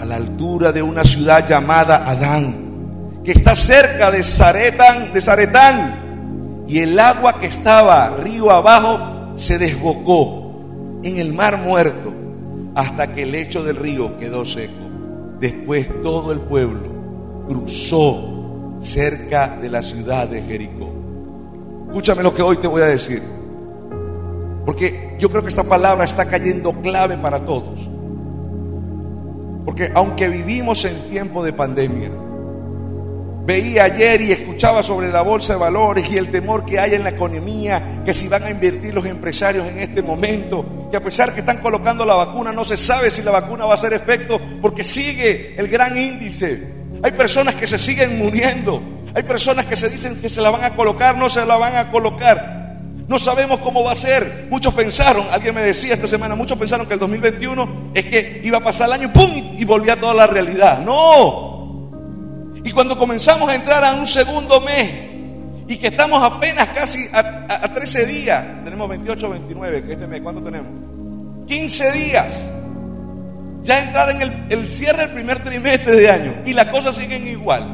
a 0.00 0.04
la 0.04 0.16
altura 0.16 0.72
de 0.72 0.82
una 0.82 1.04
ciudad 1.04 1.46
llamada 1.46 2.08
Adán, 2.08 3.20
que 3.22 3.32
está 3.32 3.54
cerca 3.54 4.10
de 4.10 4.24
Zaretán, 4.24 5.12
de 5.12 5.20
Zaretán, 5.20 6.64
y 6.66 6.78
el 6.78 6.98
agua 6.98 7.38
que 7.38 7.46
estaba 7.46 8.16
río 8.16 8.50
abajo 8.50 9.34
se 9.36 9.58
desbocó 9.58 11.00
en 11.02 11.18
el 11.18 11.32
mar 11.34 11.58
muerto 11.58 12.12
hasta 12.74 13.14
que 13.14 13.22
el 13.22 13.32
lecho 13.32 13.62
del 13.62 13.76
río 13.76 14.18
quedó 14.18 14.44
seco. 14.44 14.85
Después 15.40 15.86
todo 16.02 16.32
el 16.32 16.40
pueblo 16.40 16.88
cruzó 17.48 18.78
cerca 18.80 19.56
de 19.60 19.68
la 19.68 19.82
ciudad 19.82 20.28
de 20.28 20.42
Jericó. 20.42 20.92
Escúchame 21.88 22.22
lo 22.22 22.34
que 22.34 22.42
hoy 22.42 22.56
te 22.56 22.68
voy 22.68 22.82
a 22.82 22.86
decir. 22.86 23.22
Porque 24.64 25.16
yo 25.18 25.30
creo 25.30 25.42
que 25.42 25.48
esta 25.48 25.64
palabra 25.64 26.04
está 26.04 26.26
cayendo 26.26 26.72
clave 26.82 27.16
para 27.16 27.40
todos. 27.44 27.88
Porque 29.64 29.90
aunque 29.94 30.28
vivimos 30.28 30.84
en 30.84 31.08
tiempo 31.08 31.44
de 31.44 31.52
pandemia, 31.52 32.10
veía 33.44 33.84
ayer 33.84 34.20
y 34.22 34.32
escuchaba 34.32 34.82
sobre 34.82 35.08
la 35.08 35.22
bolsa 35.22 35.54
de 35.54 35.60
valores 35.60 36.10
y 36.10 36.16
el 36.16 36.30
temor 36.30 36.64
que 36.64 36.78
hay 36.80 36.94
en 36.94 37.04
la 37.04 37.10
economía, 37.10 38.02
que 38.04 38.12
si 38.12 38.28
van 38.28 38.42
a 38.42 38.50
invertir 38.50 38.92
los 38.92 39.06
empresarios 39.06 39.66
en 39.68 39.78
este 39.78 40.02
momento, 40.02 40.85
a 40.96 41.00
pesar 41.00 41.32
que 41.34 41.40
están 41.40 41.58
colocando 41.58 42.04
la 42.04 42.14
vacuna, 42.14 42.52
no 42.52 42.64
se 42.64 42.76
sabe 42.76 43.10
si 43.10 43.22
la 43.22 43.30
vacuna 43.30 43.64
va 43.64 43.72
a 43.72 43.74
hacer 43.74 43.92
efecto 43.92 44.40
porque 44.60 44.84
sigue 44.84 45.54
el 45.58 45.68
gran 45.68 45.96
índice. 45.96 46.74
Hay 47.02 47.12
personas 47.12 47.54
que 47.54 47.66
se 47.66 47.78
siguen 47.78 48.18
muriendo, 48.18 48.82
hay 49.14 49.22
personas 49.22 49.66
que 49.66 49.76
se 49.76 49.88
dicen 49.88 50.20
que 50.20 50.28
se 50.28 50.40
la 50.40 50.50
van 50.50 50.64
a 50.64 50.70
colocar, 50.70 51.16
no 51.16 51.28
se 51.28 51.44
la 51.44 51.56
van 51.56 51.76
a 51.76 51.90
colocar. 51.90 52.56
No 53.08 53.18
sabemos 53.18 53.60
cómo 53.60 53.84
va 53.84 53.92
a 53.92 53.96
ser. 53.96 54.48
Muchos 54.50 54.74
pensaron, 54.74 55.26
alguien 55.30 55.54
me 55.54 55.62
decía 55.62 55.94
esta 55.94 56.08
semana, 56.08 56.34
muchos 56.34 56.58
pensaron 56.58 56.86
que 56.86 56.94
el 56.94 57.00
2021 57.00 57.92
es 57.94 58.04
que 58.06 58.40
iba 58.42 58.58
a 58.58 58.64
pasar 58.64 58.88
el 58.88 58.94
año, 58.94 59.12
¡pum! 59.12 59.56
y 59.56 59.64
volvía 59.64 59.98
toda 59.98 60.14
la 60.14 60.26
realidad. 60.26 60.80
No. 60.80 61.92
Y 62.64 62.72
cuando 62.72 62.98
comenzamos 62.98 63.48
a 63.48 63.54
entrar 63.54 63.84
a 63.84 63.92
un 63.94 64.08
segundo 64.08 64.60
mes 64.60 65.05
y 65.68 65.78
que 65.78 65.88
estamos 65.88 66.22
apenas 66.22 66.68
casi 66.68 67.08
a, 67.12 67.74
13 67.74 68.06
días, 68.06 68.44
tenemos 68.64 68.88
28, 68.88 69.30
29, 69.30 69.84
que 69.84 69.92
este 69.94 70.06
mes, 70.06 70.20
¿cuánto 70.20 70.42
tenemos? 70.42 70.68
15 71.46 71.92
días. 71.92 72.48
Ya 73.64 73.82
entrar 73.82 74.10
en 74.10 74.46
el, 74.50 74.66
cierre 74.68 75.06
del 75.06 75.10
primer 75.10 75.42
trimestre 75.42 75.96
de 75.96 76.10
año 76.10 76.34
y 76.44 76.52
las 76.52 76.68
cosas 76.68 76.94
siguen 76.94 77.26
igual. 77.26 77.64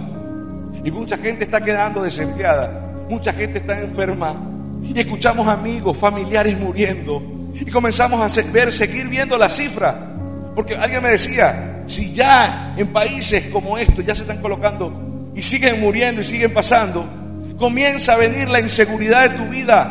Y 0.84 0.90
mucha 0.90 1.18
gente 1.18 1.44
está 1.44 1.60
quedando 1.60 2.02
desempleada, 2.02 2.92
mucha 3.10 3.32
gente 3.32 3.58
está 3.58 3.78
enferma, 3.78 4.34
y 4.82 4.98
escuchamos 4.98 5.46
amigos, 5.46 5.96
familiares 5.96 6.58
muriendo. 6.58 7.22
Y 7.54 7.70
comenzamos 7.70 8.20
a 8.20 8.42
ver, 8.52 8.72
seguir 8.72 9.06
viendo 9.08 9.36
la 9.36 9.48
cifra. 9.48 9.94
Porque 10.54 10.74
alguien 10.74 11.02
me 11.02 11.10
decía, 11.10 11.84
si 11.86 12.12
ya 12.12 12.74
en 12.76 12.88
países 12.88 13.46
como 13.52 13.78
estos 13.78 14.04
ya 14.04 14.14
se 14.14 14.22
están 14.22 14.40
colocando 14.40 15.30
y 15.34 15.42
siguen 15.42 15.80
muriendo 15.80 16.20
y 16.22 16.24
siguen 16.24 16.52
pasando, 16.52 17.06
comienza 17.62 18.14
a 18.14 18.16
venir 18.16 18.48
la 18.48 18.58
inseguridad 18.58 19.30
de 19.30 19.36
tu 19.36 19.44
vida. 19.44 19.86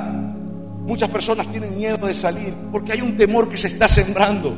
Muchas 0.85 1.09
personas 1.09 1.47
tienen 1.47 1.77
miedo 1.77 2.05
de 2.05 2.13
salir 2.13 2.53
porque 2.69 2.91
hay 2.91 3.01
un 3.01 3.15
temor 3.15 3.47
que 3.47 3.55
se 3.55 3.69
está 3.69 3.87
sembrando. 3.87 4.53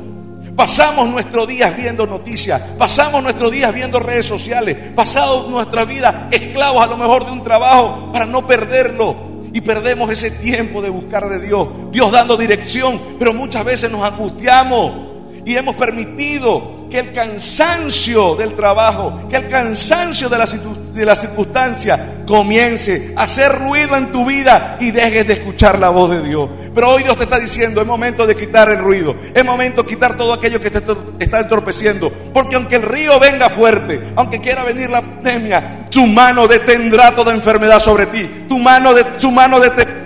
Pasamos 0.56 1.08
nuestros 1.08 1.46
días 1.46 1.76
viendo 1.76 2.08
noticias, 2.08 2.60
pasamos 2.76 3.22
nuestros 3.22 3.52
días 3.52 3.72
viendo 3.72 4.00
redes 4.00 4.26
sociales, 4.26 4.76
pasamos 4.96 5.48
nuestra 5.48 5.84
vida 5.84 6.26
esclavos 6.32 6.82
a 6.82 6.88
lo 6.88 6.96
mejor 6.96 7.24
de 7.24 7.30
un 7.30 7.44
trabajo 7.44 8.10
para 8.12 8.26
no 8.26 8.48
perderlo 8.48 9.14
y 9.52 9.60
perdemos 9.60 10.10
ese 10.10 10.32
tiempo 10.32 10.82
de 10.82 10.88
buscar 10.88 11.28
de 11.28 11.38
Dios. 11.38 11.68
Dios 11.92 12.10
dando 12.10 12.36
dirección, 12.36 13.00
pero 13.16 13.32
muchas 13.32 13.64
veces 13.64 13.92
nos 13.92 14.02
angustiamos 14.02 15.13
y 15.44 15.56
hemos 15.56 15.76
permitido 15.76 16.86
que 16.90 17.00
el 17.00 17.12
cansancio 17.12 18.36
del 18.36 18.54
trabajo, 18.54 19.26
que 19.28 19.36
el 19.36 19.48
cansancio 19.48 20.28
de 20.28 20.38
la, 20.38 20.46
de 20.46 21.16
circunstancia 21.16 22.22
comience 22.26 23.12
a 23.16 23.24
hacer 23.24 23.52
ruido 23.58 23.96
en 23.96 24.12
tu 24.12 24.24
vida 24.24 24.76
y 24.80 24.90
dejes 24.90 25.26
de 25.26 25.34
escuchar 25.34 25.78
la 25.78 25.90
voz 25.90 26.10
de 26.10 26.22
Dios. 26.22 26.48
Pero 26.74 26.90
hoy 26.90 27.02
Dios 27.02 27.16
te 27.16 27.24
está 27.24 27.38
diciendo, 27.38 27.80
es 27.80 27.86
momento 27.86 28.26
de 28.26 28.36
quitar 28.36 28.68
el 28.70 28.78
ruido, 28.78 29.16
es 29.34 29.44
momento 29.44 29.82
de 29.82 29.88
quitar 29.88 30.16
todo 30.16 30.32
aquello 30.32 30.60
que 30.60 30.70
te 30.70 30.82
está 31.18 31.40
entorpeciendo. 31.40 32.10
Porque 32.32 32.56
aunque 32.56 32.76
el 32.76 32.82
río 32.82 33.18
venga 33.18 33.50
fuerte, 33.50 34.00
aunque 34.16 34.40
quiera 34.40 34.64
venir 34.64 34.90
la 34.90 35.02
pandemia, 35.02 35.88
tu 35.90 36.06
mano 36.06 36.46
detendrá 36.46 37.14
toda 37.14 37.32
enfermedad 37.32 37.80
sobre 37.80 38.06
ti. 38.06 38.46
Tu 38.48 38.58
mano, 38.58 38.94
de, 38.94 39.04
tu 39.04 39.30
mano 39.30 39.60
detendrá 39.60 40.03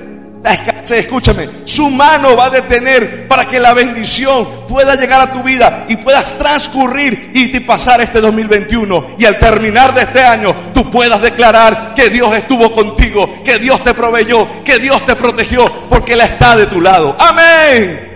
escúchame, 0.91 1.49
su 1.65 1.91
mano 1.91 2.37
va 2.37 2.47
a 2.47 2.51
detener 2.51 3.29
para 3.29 3.47
que 3.47 3.61
la 3.61 3.75
bendición 3.75 4.47
pueda 4.69 4.95
llegar 4.95 5.21
a 5.21 5.33
tu 5.33 5.43
vida 5.43 5.87
y 5.89 5.97
puedas 5.97 6.39
transcurrir 6.39 7.33
y 7.35 7.59
pasar 7.61 8.01
este 8.01 8.21
2021. 8.21 9.17
Y 9.19 9.25
al 9.25 9.39
terminar 9.39 9.95
de 9.95 10.03
este 10.03 10.23
año, 10.23 10.55
tú 10.73 10.91
puedas 10.91 11.21
declarar 11.21 11.95
que 11.95 12.11
Dios 12.11 12.35
estuvo 12.37 12.73
contigo, 12.73 13.43
que 13.45 13.59
Dios 13.59 13.83
te 13.83 13.95
proveyó, 13.95 14.47
que 14.65 14.79
Dios 14.79 15.05
te 15.07 15.17
protegió, 15.17 15.71
porque 15.89 16.15
Él 16.15 16.21
está 16.21 16.57
de 16.57 16.67
tu 16.67 16.81
lado. 16.81 17.17
Amén. 17.19 18.09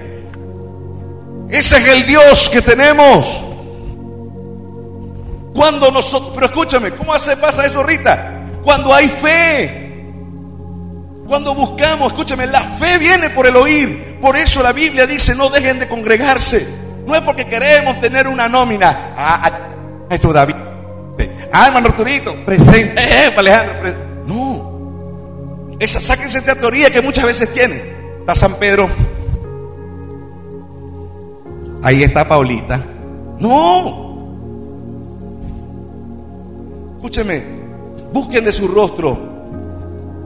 Ese 1.51 1.77
es 1.77 1.89
el 1.89 2.07
Dios 2.07 2.49
que 2.51 2.63
tenemos. 2.63 3.43
Cuando 5.55 5.91
nosotros, 5.91 6.33
pero 6.35 6.47
escúchame, 6.47 6.93
¿cómo 6.93 7.19
se 7.19 7.37
pasa 7.37 7.67
eso 7.67 7.81
ahorita? 7.81 8.47
Cuando 8.65 8.95
hay 8.95 9.09
fe. 9.09 9.92
Cuando 11.33 11.55
buscamos, 11.55 12.09
escúchame, 12.09 12.47
la 12.47 12.61
fe 12.61 12.99
viene 12.99 13.31
por 13.31 13.47
el 13.47 13.57
oír. 13.57 14.19
Por 14.21 14.37
eso 14.37 14.63
la 14.63 14.73
Biblia 14.75 15.07
dice, 15.07 15.35
no 15.35 15.49
dejen 15.49 15.79
de 15.79 15.89
congregarse. 15.89 16.69
No 17.07 17.15
es 17.15 17.23
porque 17.23 17.47
queremos 17.47 17.99
tener 18.03 18.29
una 18.29 18.51
nómina. 18.51 19.15
Ah, 19.17 19.41
ah 19.43 19.51
esto 20.11 20.31
David. 20.31 20.57
Ah, 21.51 21.69
hermano 21.69 21.89
Arturito, 21.89 22.35
presente. 22.45 23.01
Eh, 23.03 23.29
eh 23.29 23.35
Alejandro, 23.35 23.95
No. 24.27 25.79
Esa, 25.81 26.03
sáquense 26.03 26.37
esa 26.37 26.55
teoría 26.55 26.91
que 26.91 27.01
muchas 27.01 27.25
veces 27.25 27.51
tienen. 27.55 27.83
Está 28.21 28.35
San 28.35 28.57
Pedro. 28.57 28.91
Ahí 31.83 32.03
está 32.03 32.29
Paulita. 32.29 32.79
No. 33.39 34.27
Escúcheme, 36.97 37.43
busquen 38.13 38.45
de 38.45 38.53
su 38.53 38.69
rostro 38.69 39.32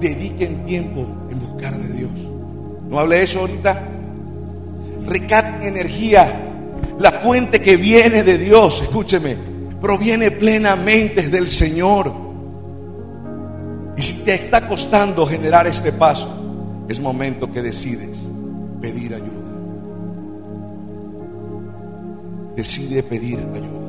dediquen 0.01 0.65
tiempo 0.65 1.07
en 1.31 1.41
buscar 1.41 1.77
de 1.77 1.89
Dios. 1.89 2.11
¿No 2.89 2.99
hable 2.99 3.23
eso 3.23 3.41
ahorita? 3.41 3.83
Recaten 5.07 5.63
energía. 5.63 6.43
La 6.99 7.13
fuente 7.13 7.61
que 7.61 7.77
viene 7.77 8.23
de 8.23 8.39
Dios, 8.39 8.83
escúcheme, 8.83 9.37
proviene 9.81 10.31
plenamente 10.31 11.29
del 11.29 11.49
Señor. 11.49 12.13
Y 13.97 14.03
si 14.03 14.25
te 14.25 14.35
está 14.35 14.67
costando 14.67 15.27
generar 15.27 15.67
este 15.67 15.93
paso, 15.93 16.85
es 16.89 17.01
momento 17.01 17.51
que 17.51 17.63
decides 17.63 18.27
pedir 18.81 19.15
ayuda. 19.15 19.31
Decide 22.57 23.03
pedir 23.03 23.39
ayuda. 23.39 23.87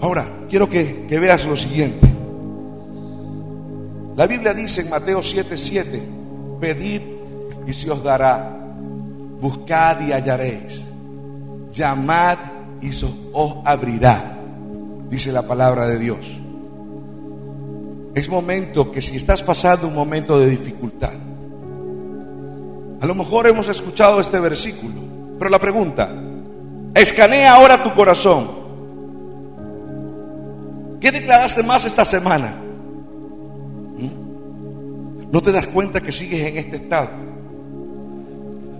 Ahora, 0.00 0.28
quiero 0.48 0.68
que, 0.68 1.06
que 1.08 1.18
veas 1.18 1.44
lo 1.44 1.56
siguiente. 1.56 2.15
La 4.16 4.26
Biblia 4.26 4.54
dice 4.54 4.80
en 4.80 4.88
Mateo 4.88 5.20
7:7, 5.20 6.00
pedid 6.58 7.02
y 7.66 7.72
se 7.74 7.90
os 7.90 8.02
dará, 8.02 8.56
buscad 9.38 10.00
y 10.00 10.12
hallaréis, 10.12 10.84
llamad 11.70 12.38
y 12.80 12.88
os 13.32 13.56
abrirá. 13.66 14.32
dice 15.10 15.30
la 15.32 15.42
palabra 15.42 15.86
de 15.86 15.98
Dios. 15.98 16.40
Es 18.14 18.30
momento 18.30 18.90
que 18.90 19.02
si 19.02 19.16
estás 19.16 19.42
pasando 19.42 19.86
un 19.86 19.94
momento 19.94 20.40
de 20.40 20.46
dificultad, 20.46 21.12
a 22.98 23.06
lo 23.06 23.14
mejor 23.14 23.46
hemos 23.46 23.68
escuchado 23.68 24.18
este 24.18 24.40
versículo, 24.40 24.94
pero 25.38 25.50
la 25.50 25.58
pregunta, 25.58 26.10
escanea 26.94 27.52
ahora 27.52 27.84
tu 27.84 27.92
corazón. 27.92 28.48
¿Qué 31.00 31.12
declaraste 31.12 31.62
más 31.62 31.84
esta 31.84 32.06
semana? 32.06 32.62
¿No 35.36 35.42
te 35.42 35.52
das 35.52 35.66
cuenta 35.66 36.00
que 36.00 36.12
sigues 36.12 36.46
en 36.46 36.56
este 36.56 36.76
estado? 36.76 37.10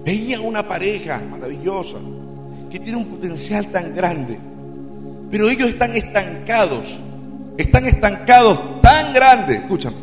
Veía 0.02 0.40
una 0.40 0.66
pareja 0.66 1.20
maravillosa 1.30 1.98
que 2.70 2.80
tiene 2.80 2.96
un 2.96 3.04
potencial 3.08 3.66
tan 3.66 3.94
grande, 3.94 4.38
pero 5.30 5.50
ellos 5.50 5.68
están 5.68 5.94
estancados, 5.94 6.96
están 7.58 7.84
estancados 7.84 8.80
tan 8.80 9.12
grandes, 9.12 9.60
escúchame, 9.60 9.96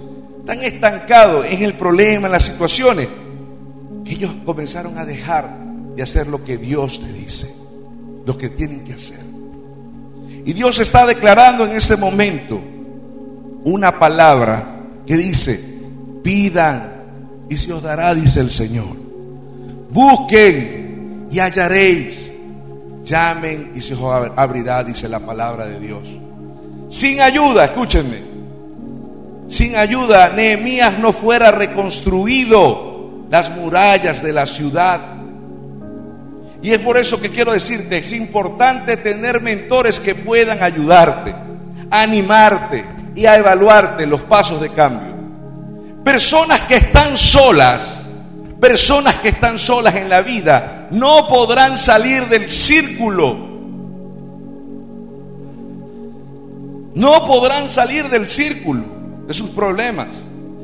tan 0.46 0.62
estancados 0.62 1.44
en 1.50 1.64
el 1.64 1.74
problema, 1.74 2.28
en 2.28 2.34
las 2.34 2.46
situaciones, 2.46 3.08
que 4.06 4.12
ellos 4.12 4.32
comenzaron 4.46 5.00
a 5.00 5.06
dejar 5.06 5.58
de 5.96 6.04
hacer 6.04 6.28
lo 6.28 6.44
que 6.44 6.60
Dios 6.60 7.02
le 7.02 7.14
dice, 7.14 7.52
lo 8.28 8.38
que 8.38 8.50
tienen 8.50 8.84
que 8.84 8.94
hacer. 8.94 9.26
Y 10.46 10.54
Dios 10.54 10.80
está 10.80 11.08
declarando 11.08 11.66
en 11.66 11.72
este 11.72 11.98
momento 11.98 12.62
una 13.64 13.98
palabra 13.98 14.82
que 15.08 15.18
dice, 15.18 15.73
pidan 16.24 16.94
y 17.50 17.58
se 17.58 17.74
os 17.74 17.84
dará, 17.84 18.16
dice 18.16 18.40
el 18.40 18.50
Señor. 18.50 18.96
Busquen 19.92 21.28
y 21.30 21.40
hallaréis. 21.40 22.32
Llamen 23.04 23.74
y 23.76 23.82
se 23.82 23.94
os 23.96 24.32
abrirá, 24.36 24.84
dice 24.84 25.10
la 25.10 25.20
palabra 25.20 25.66
de 25.66 25.80
Dios. 25.80 26.08
Sin 26.90 27.20
ayuda, 27.20 27.66
escúchenme. 27.66 28.34
Sin 29.50 29.76
ayuda, 29.76 30.30
Nehemías 30.30 30.98
no 31.00 31.12
fuera 31.12 31.52
reconstruido 31.52 33.26
las 33.30 33.56
murallas 33.56 34.24
de 34.24 34.32
la 34.34 34.46
ciudad. 34.46 35.02
Y 36.62 36.72
es 36.72 36.80
por 36.80 36.98
eso 36.98 37.20
que 37.20 37.30
quiero 37.30 37.52
decirte, 37.52 37.98
es 37.98 38.14
importante 38.14 38.96
tener 38.96 39.42
mentores 39.42 40.00
que 40.00 40.16
puedan 40.16 40.64
ayudarte, 40.64 41.36
animarte 41.92 42.86
y 43.16 43.26
a 43.26 43.38
evaluarte 43.38 44.08
los 44.08 44.22
pasos 44.22 44.62
de 44.62 44.70
cambio. 44.70 45.13
Personas 46.04 46.62
que 46.62 46.76
están 46.76 47.18
solas 47.18 48.04
Personas 48.64 49.16
que 49.16 49.28
están 49.28 49.60
solas 49.60 49.94
en 49.96 50.08
la 50.08 50.22
vida 50.22 50.88
no 50.90 51.28
podrán 51.28 51.78
salir 51.78 52.30
del 52.30 52.50
círculo. 52.50 53.36
No 56.96 57.26
podrán 57.26 57.68
salir 57.68 58.08
del 58.08 58.30
círculo 58.30 58.86
de 59.28 59.34
sus 59.34 59.50
problemas. 59.50 60.08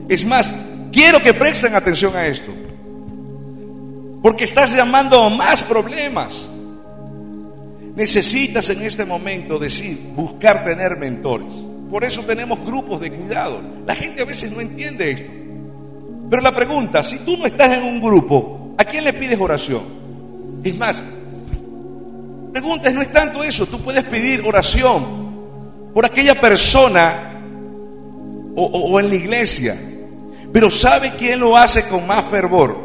Es 0.07 0.23
más, 0.23 0.55
quiero 0.93 1.21
que 1.21 1.33
presten 1.33 1.75
atención 1.75 2.15
a 2.15 2.25
esto. 2.25 2.53
Porque 4.23 4.45
estás 4.45 4.71
llamando 4.71 5.29
más 5.29 5.61
problemas. 5.61 6.47
Necesitas 7.97 8.69
en 8.69 8.81
este 8.83 9.03
momento 9.03 9.59
decir, 9.59 9.99
buscar 10.15 10.63
tener 10.63 10.95
mentores. 10.95 11.68
Por 11.89 12.03
eso 12.03 12.21
tenemos 12.21 12.59
grupos 12.63 12.99
de 12.99 13.11
cuidado. 13.11 13.59
La 13.85 13.95
gente 13.95 14.21
a 14.21 14.25
veces 14.25 14.51
no 14.51 14.61
entiende 14.61 15.11
esto. 15.11 15.31
Pero 16.29 16.41
la 16.41 16.55
pregunta, 16.55 17.03
si 17.03 17.19
tú 17.19 17.37
no 17.37 17.47
estás 17.47 17.71
en 17.73 17.83
un 17.83 17.99
grupo, 17.99 18.75
¿a 18.77 18.85
quién 18.85 19.03
le 19.03 19.13
pides 19.13 19.39
oración? 19.39 19.81
Es 20.63 20.77
más, 20.77 21.03
preguntas 22.53 22.93
no 22.93 23.01
es 23.01 23.11
tanto 23.11 23.43
eso, 23.43 23.65
tú 23.65 23.79
puedes 23.79 24.03
pedir 24.03 24.43
oración 24.45 25.29
por 25.93 26.05
aquella 26.05 26.39
persona 26.39 27.41
o, 28.55 28.99
en 28.99 29.09
la 29.09 29.15
iglesia, 29.15 29.75
pero 30.51 30.69
¿sabe 30.69 31.13
quién 31.17 31.39
lo 31.39 31.55
hace 31.57 31.87
con 31.87 32.05
más 32.05 32.25
fervor? 32.25 32.77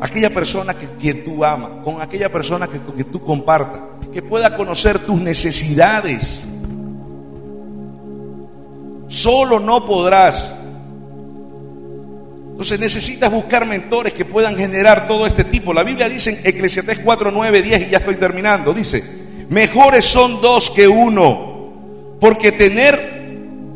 Aquella 0.00 0.32
persona 0.32 0.74
que 0.74 1.14
tú 1.14 1.44
amas, 1.44 1.70
con 1.84 2.00
aquella 2.00 2.32
persona 2.32 2.66
que, 2.66 2.80
que 2.96 3.04
tú 3.04 3.22
compartas, 3.22 3.82
que 4.12 4.22
pueda 4.22 4.56
conocer 4.56 4.98
tus 5.00 5.20
necesidades. 5.20 6.47
Solo 9.08 9.58
no 9.58 9.86
podrás 9.86 10.58
entonces 12.58 12.80
necesitas 12.80 13.30
buscar 13.30 13.66
mentores 13.66 14.12
que 14.12 14.24
puedan 14.24 14.56
generar 14.56 15.06
todo 15.06 15.28
este 15.28 15.44
tipo. 15.44 15.72
La 15.72 15.84
Biblia 15.84 16.08
dice 16.08 16.30
en 16.30 16.40
Eclesiastés 16.42 16.98
4, 16.98 17.30
9, 17.30 17.62
10 17.62 17.82
y 17.82 17.90
ya 17.90 17.98
estoy 17.98 18.16
terminando. 18.16 18.74
Dice, 18.74 19.00
mejores 19.48 20.04
son 20.04 20.40
dos 20.42 20.68
que 20.72 20.88
uno, 20.88 22.16
porque 22.20 22.50
tener, 22.50 23.00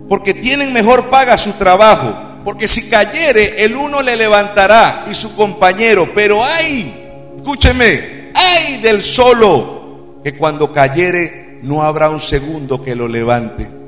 porque 0.09 0.35
tienen 0.35 0.73
mejor 0.73 1.11
paga 1.11 1.39
su 1.39 1.53
trabajo. 1.53 2.13
Porque 2.45 2.67
si 2.67 2.91
cayere, 2.91 3.65
el 3.65 3.77
uno 3.77 4.03
le 4.03 4.17
levantará 4.17 5.07
y 5.09 5.15
su 5.15 5.37
compañero. 5.37 6.11
Pero 6.13 6.45
hay, 6.45 6.93
escúcheme, 7.37 8.33
hay 8.35 8.83
del 8.83 9.05
solo 9.05 10.19
que 10.25 10.37
cuando 10.37 10.73
cayere 10.73 11.61
no 11.63 11.85
habrá 11.85 12.11
un 12.11 12.19
segundo 12.19 12.83
que 12.83 12.97
lo 12.97 13.07
levante. 13.07 13.82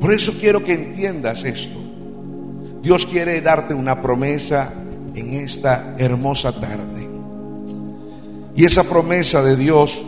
Por 0.00 0.14
eso 0.14 0.32
quiero 0.40 0.64
que 0.64 0.72
entiendas 0.72 1.44
esto. 1.44 1.78
Dios 2.82 3.04
quiere 3.04 3.40
darte 3.42 3.74
una 3.74 4.00
promesa 4.00 4.72
en 5.14 5.34
esta 5.34 5.94
hermosa 5.98 6.52
tarde. 6.52 7.06
Y 8.56 8.64
esa 8.64 8.88
promesa 8.88 9.42
de 9.42 9.56
Dios 9.56 10.02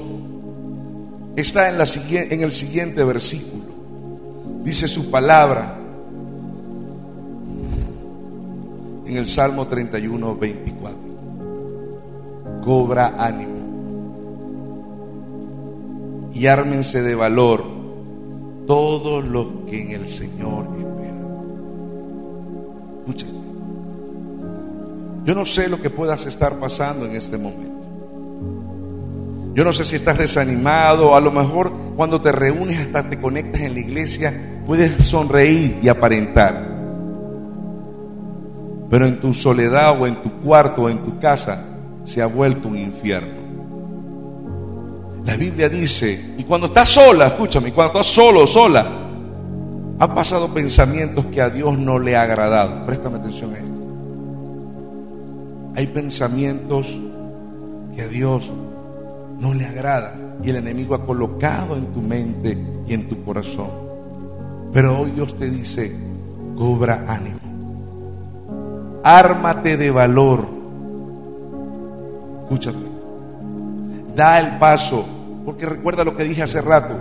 está 1.36 1.68
en, 1.68 2.42
el 2.42 2.52
siguiente 2.52 3.04
versículo. 3.04 3.64
Dice 4.64 4.88
su 4.88 5.10
palabra 5.10 5.78
en 9.06 9.16
el 9.16 9.26
Salmo 9.26 9.66
31, 9.66 10.36
24. 10.36 10.98
Cobra 12.64 13.14
ánimo 13.18 13.52
y 16.32 16.46
ármense 16.46 17.02
de 17.02 17.14
valor 17.14 17.81
todos 18.66 19.24
los 19.24 19.46
que 19.68 19.82
en 19.82 19.90
el 19.92 20.08
Señor 20.08 20.82
Yo 25.24 25.36
no 25.36 25.46
sé 25.46 25.68
lo 25.68 25.80
que 25.80 25.90
puedas 25.90 26.26
estar 26.26 26.56
pasando 26.56 27.06
en 27.06 27.14
este 27.14 27.38
momento. 27.38 27.70
Yo 29.54 29.64
no 29.64 29.72
sé 29.72 29.84
si 29.84 29.96
estás 29.96 30.18
desanimado, 30.18 31.14
a 31.14 31.20
lo 31.20 31.30
mejor 31.30 31.72
cuando 31.94 32.20
te 32.20 32.32
reúnes 32.32 32.78
hasta 32.80 33.08
te 33.08 33.20
conectas 33.20 33.60
en 33.60 33.74
la 33.74 33.80
iglesia, 33.80 34.62
puedes 34.66 34.92
sonreír 35.04 35.78
y 35.82 35.88
aparentar. 35.88 36.72
Pero 38.90 39.06
en 39.06 39.20
tu 39.20 39.32
soledad 39.32 40.00
o 40.00 40.06
en 40.06 40.16
tu 40.16 40.30
cuarto 40.40 40.82
o 40.82 40.88
en 40.88 40.98
tu 40.98 41.20
casa 41.20 41.64
se 42.04 42.20
ha 42.20 42.26
vuelto 42.26 42.68
un 42.68 42.78
infierno. 42.78 43.41
La 45.24 45.36
Biblia 45.36 45.68
dice, 45.68 46.34
y 46.36 46.44
cuando 46.44 46.66
estás 46.66 46.88
sola, 46.88 47.28
escúchame, 47.28 47.72
cuando 47.72 48.00
estás 48.00 48.12
solo 48.12 48.46
sola, 48.46 49.02
han 49.98 50.14
pasado 50.14 50.48
pensamientos 50.48 51.26
que 51.26 51.40
a 51.40 51.48
Dios 51.48 51.78
no 51.78 51.98
le 52.00 52.16
ha 52.16 52.22
agradado. 52.22 52.84
Préstame 52.86 53.18
atención 53.18 53.54
a 53.54 53.58
esto. 53.58 53.72
Hay 55.76 55.86
pensamientos 55.86 56.98
que 57.94 58.02
a 58.02 58.08
Dios 58.08 58.50
no 59.38 59.54
le 59.54 59.64
agrada 59.66 60.14
y 60.42 60.50
el 60.50 60.56
enemigo 60.56 60.94
ha 60.96 61.06
colocado 61.06 61.76
en 61.76 61.86
tu 61.86 62.02
mente 62.02 62.58
y 62.88 62.94
en 62.94 63.08
tu 63.08 63.22
corazón. 63.24 63.70
Pero 64.72 64.98
hoy 64.98 65.12
Dios 65.12 65.38
te 65.38 65.48
dice, 65.48 65.94
cobra 66.56 67.04
ánimo. 67.06 67.38
Ármate 69.04 69.76
de 69.76 69.90
valor. 69.90 70.46
Escúchame. 72.42 72.91
Da 74.14 74.38
el 74.38 74.58
paso, 74.58 75.06
porque 75.44 75.66
recuerda 75.66 76.04
lo 76.04 76.16
que 76.16 76.24
dije 76.24 76.42
hace 76.42 76.60
rato. 76.60 76.94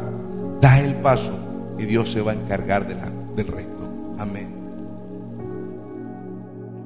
Da 0.59 0.79
el 0.79 0.95
paso 0.95 1.33
y 1.77 1.85
Dios 1.85 2.11
se 2.11 2.21
va 2.21 2.31
a 2.31 2.35
encargar 2.35 2.87
del 2.87 3.47
resto. 3.47 4.15
Amén. 4.19 4.60